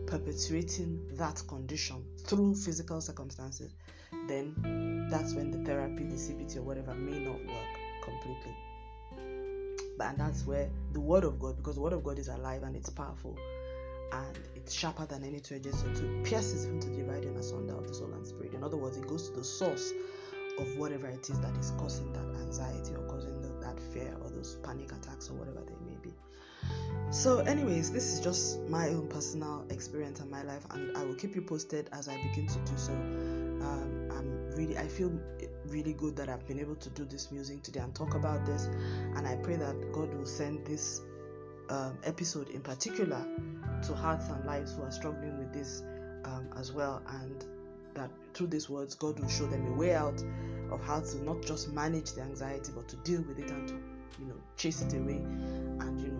perpetuating 0.06 1.08
that 1.16 1.42
condition 1.48 2.04
through 2.24 2.54
physical 2.54 3.00
circumstances, 3.00 3.74
then 4.28 5.06
that's 5.10 5.34
when 5.34 5.50
the 5.50 5.58
therapy, 5.58 6.04
the 6.04 6.16
CBT, 6.16 6.58
or 6.58 6.62
whatever 6.62 6.94
may 6.94 7.18
not 7.18 7.34
work 7.34 8.02
completely. 8.02 8.56
But 9.98 10.10
and 10.10 10.18
that's 10.18 10.46
where 10.46 10.68
the 10.92 11.00
Word 11.00 11.24
of 11.24 11.38
God, 11.38 11.56
because 11.56 11.76
the 11.76 11.80
Word 11.80 11.92
of 11.92 12.04
God 12.04 12.18
is 12.18 12.28
alive 12.28 12.62
and 12.62 12.76
it's 12.76 12.90
powerful 12.90 13.36
and 14.12 14.38
it's 14.54 14.72
sharper 14.72 15.06
than 15.06 15.24
any 15.24 15.40
two-edged 15.40 15.74
sword, 15.74 15.96
so 15.96 16.04
it 16.04 16.24
pierces 16.24 16.66
even 16.66 16.80
to 16.80 16.88
dividing 16.88 17.36
asunder 17.36 17.76
of 17.76 17.88
the 17.88 17.94
soul 17.94 18.12
and 18.12 18.26
spirit. 18.26 18.54
In 18.54 18.62
other 18.62 18.76
words, 18.76 18.96
it 18.96 19.06
goes 19.06 19.30
to 19.30 19.36
the 19.36 19.44
source 19.44 19.92
of 20.58 20.76
whatever 20.76 21.08
it 21.08 21.28
is 21.28 21.40
that 21.40 21.56
is 21.56 21.72
causing 21.78 22.12
that 22.12 22.40
anxiety 22.40 22.94
or 22.94 23.06
causing 23.08 23.40
the, 23.42 23.48
that 23.64 23.78
fear 23.92 24.14
or 24.22 24.30
those 24.30 24.56
panic 24.62 24.92
attacks 24.92 25.28
or 25.28 25.34
whatever 25.34 25.60
they. 25.66 25.75
So, 27.16 27.38
anyways, 27.38 27.90
this 27.92 28.12
is 28.12 28.20
just 28.20 28.60
my 28.68 28.90
own 28.90 29.08
personal 29.08 29.64
experience 29.70 30.20
and 30.20 30.30
my 30.30 30.42
life, 30.42 30.66
and 30.72 30.94
I 30.94 31.02
will 31.02 31.14
keep 31.14 31.34
you 31.34 31.40
posted 31.40 31.88
as 31.92 32.08
I 32.08 32.16
begin 32.22 32.46
to 32.46 32.58
do 32.58 32.76
so. 32.76 32.92
Um, 32.92 34.10
I'm 34.10 34.50
really, 34.50 34.76
I 34.76 34.86
feel 34.86 35.10
really 35.68 35.94
good 35.94 36.14
that 36.16 36.28
I've 36.28 36.46
been 36.46 36.60
able 36.60 36.74
to 36.74 36.90
do 36.90 37.06
this 37.06 37.32
music 37.32 37.62
today 37.62 37.80
and 37.80 37.94
talk 37.94 38.14
about 38.14 38.44
this, 38.44 38.66
and 38.66 39.26
I 39.26 39.36
pray 39.36 39.56
that 39.56 39.92
God 39.92 40.12
will 40.12 40.26
send 40.26 40.66
this 40.66 41.00
um, 41.70 41.96
episode 42.04 42.50
in 42.50 42.60
particular 42.60 43.26
to 43.86 43.94
hearts 43.94 44.28
and 44.28 44.44
lives 44.44 44.74
who 44.74 44.82
are 44.82 44.92
struggling 44.92 45.38
with 45.38 45.54
this 45.54 45.84
um, 46.26 46.50
as 46.58 46.70
well, 46.74 47.00
and 47.22 47.46
that 47.94 48.10
through 48.34 48.48
these 48.48 48.68
words, 48.68 48.94
God 48.94 49.18
will 49.18 49.28
show 49.28 49.46
them 49.46 49.66
a 49.68 49.72
way 49.72 49.94
out 49.94 50.22
of 50.70 50.82
how 50.84 51.00
to 51.00 51.24
not 51.24 51.42
just 51.46 51.72
manage 51.72 52.12
the 52.12 52.20
anxiety, 52.20 52.72
but 52.74 52.88
to 52.88 52.96
deal 52.96 53.22
with 53.22 53.38
it 53.38 53.50
and 53.50 53.68
to, 53.68 53.74
you 54.20 54.26
know, 54.26 54.36
chase 54.58 54.82
it 54.82 54.92
away 54.92 55.22
and 55.80 55.98
you 55.98 56.08
know 56.08 56.15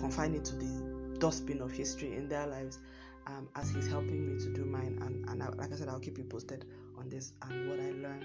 confine 0.00 0.34
it 0.34 0.44
to 0.46 0.56
the 0.56 1.18
dustbin 1.18 1.60
of 1.60 1.70
history 1.70 2.16
in 2.16 2.28
their 2.28 2.46
lives 2.46 2.78
um, 3.26 3.48
as 3.54 3.70
he's 3.70 3.86
helping 3.86 4.26
me 4.26 4.42
to 4.42 4.52
do 4.52 4.64
mine 4.64 4.98
and, 5.02 5.28
and 5.28 5.42
I, 5.42 5.48
like 5.50 5.72
i 5.72 5.76
said 5.76 5.88
i'll 5.88 6.00
keep 6.00 6.16
you 6.18 6.24
posted 6.24 6.64
on 6.98 7.08
this 7.08 7.32
and 7.42 7.68
what 7.68 7.78
i 7.78 7.90
learn 7.90 8.24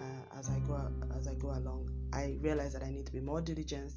uh, 0.00 0.38
as 0.38 0.48
i 0.48 0.58
go 0.60 0.80
as 1.16 1.26
i 1.26 1.34
go 1.34 1.48
along 1.48 1.90
i 2.12 2.36
realize 2.40 2.72
that 2.72 2.82
i 2.82 2.90
need 2.90 3.06
to 3.06 3.12
be 3.12 3.20
more 3.20 3.40
diligent 3.40 3.92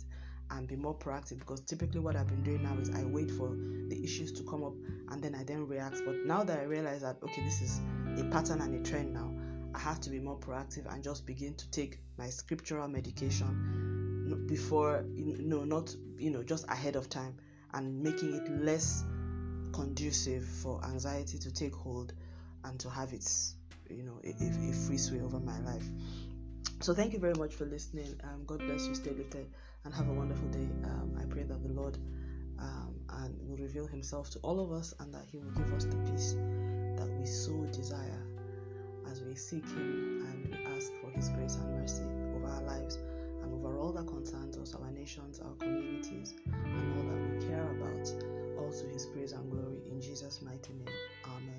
and 0.52 0.68
be 0.68 0.76
more 0.76 0.96
proactive 0.96 1.40
because 1.40 1.62
typically 1.62 2.00
what 2.00 2.16
I've 2.16 2.28
been 2.28 2.44
doing 2.44 2.64
now 2.64 2.76
is 2.80 2.90
I 2.90 3.04
wait 3.04 3.30
for 3.30 3.50
the 3.50 4.02
issues 4.04 4.32
to 4.34 4.44
come 4.44 4.64
up 4.64 4.74
and 5.12 5.22
then 5.24 5.36
I 5.36 5.44
then 5.44 5.68
react. 5.68 6.02
But 6.06 6.26
now 6.26 6.44
that 6.44 6.60
I 6.60 6.64
realize 6.64 7.02
that 7.02 7.18
okay, 7.22 7.44
this 7.44 7.62
is 7.62 7.80
a 8.18 8.24
pattern 8.26 8.62
and 8.62 8.74
a 8.74 8.90
trend 8.90 9.14
now, 9.14 9.32
I 9.76 9.80
have 9.80 10.00
to 10.02 10.10
be 10.10 10.20
more 10.20 10.38
proactive 10.38 10.92
and 10.92 11.04
just 11.04 11.26
begin 11.26 11.54
to 11.56 11.70
take 11.70 12.00
my 12.18 12.30
scriptural 12.30 12.88
medication 12.88 14.09
before 14.36 15.06
you 15.14 15.38
know 15.40 15.64
not 15.64 15.96
you 16.18 16.30
know 16.30 16.44
just 16.44 16.66
ahead 16.70 16.96
of 16.96 17.10
time 17.10 17.36
and 17.74 18.02
making 18.02 18.34
it 18.34 18.50
less 18.64 19.04
conducive 19.74 20.44
for 20.44 20.84
anxiety 20.86 21.38
to 21.38 21.54
take 21.54 21.74
hold 21.74 22.14
and 22.66 22.80
to 22.80 22.90
have 22.90 23.14
its 23.14 23.56
you 23.90 24.04
know 24.04 24.20
a, 24.24 24.30
a 24.30 24.74
free 24.74 24.98
sway 24.98 25.22
over 25.22 25.40
my 25.40 25.60
life. 25.62 25.86
So 26.82 26.94
thank 26.94 27.14
you 27.14 27.20
very 27.20 27.36
much 27.36 27.54
for 27.56 27.66
listening. 27.66 28.20
Um, 28.24 28.46
god 28.46 28.60
bless 28.60 28.88
you. 28.88 28.96
Stay 28.96 29.12
lifted 29.12 29.48
and 29.86 29.94
have 29.94 30.08
a 30.08 30.14
wonderful 30.14 30.48
day. 30.50 30.70
Um, 30.84 31.18
i 31.20 31.26
pray 31.26 31.44
that 31.44 31.62
the 31.64 31.74
lord 31.74 31.98
um, 32.60 32.96
and 33.24 33.36
will 33.48 33.58
reveal 33.58 33.88
himself 33.88 34.30
to 34.32 34.40
all 34.40 34.60
of 34.60 34.72
us 34.72 34.94
and 35.00 35.14
that 35.14 35.24
he 35.32 35.38
will 35.38 35.52
give 35.52 35.72
us 35.74 35.86
the 35.86 35.96
peace 36.12 36.34
that 36.98 37.10
we 37.18 37.26
so 37.26 37.54
desire 37.72 38.26
as 39.10 39.22
we 39.22 39.36
seek 39.36 39.66
him 39.70 40.26
and 40.28 40.58
ask 40.76 40.92
for 41.02 41.10
his 41.12 41.30
grace 41.30 41.56
and 41.56 41.80
mercy 41.80 42.04
over 42.36 42.48
our 42.48 42.62
lives 42.64 42.98
for 43.70 43.78
all 43.80 43.92
that 43.92 44.08
concerns 44.08 44.58
us, 44.58 44.74
our 44.76 44.92
nations, 44.92 45.40
our 45.40 45.54
communities, 45.60 46.34
and 46.48 46.98
all 46.98 47.04
that 47.04 47.40
we 47.40 47.48
care 47.48 47.70
about. 47.78 48.08
Also, 48.64 48.88
His 48.88 49.06
praise 49.08 49.32
and 49.32 49.50
glory 49.52 49.82
in 49.90 50.02
Jesus' 50.02 50.42
mighty 50.42 50.74
name. 50.74 50.96
Amen. 51.26 51.59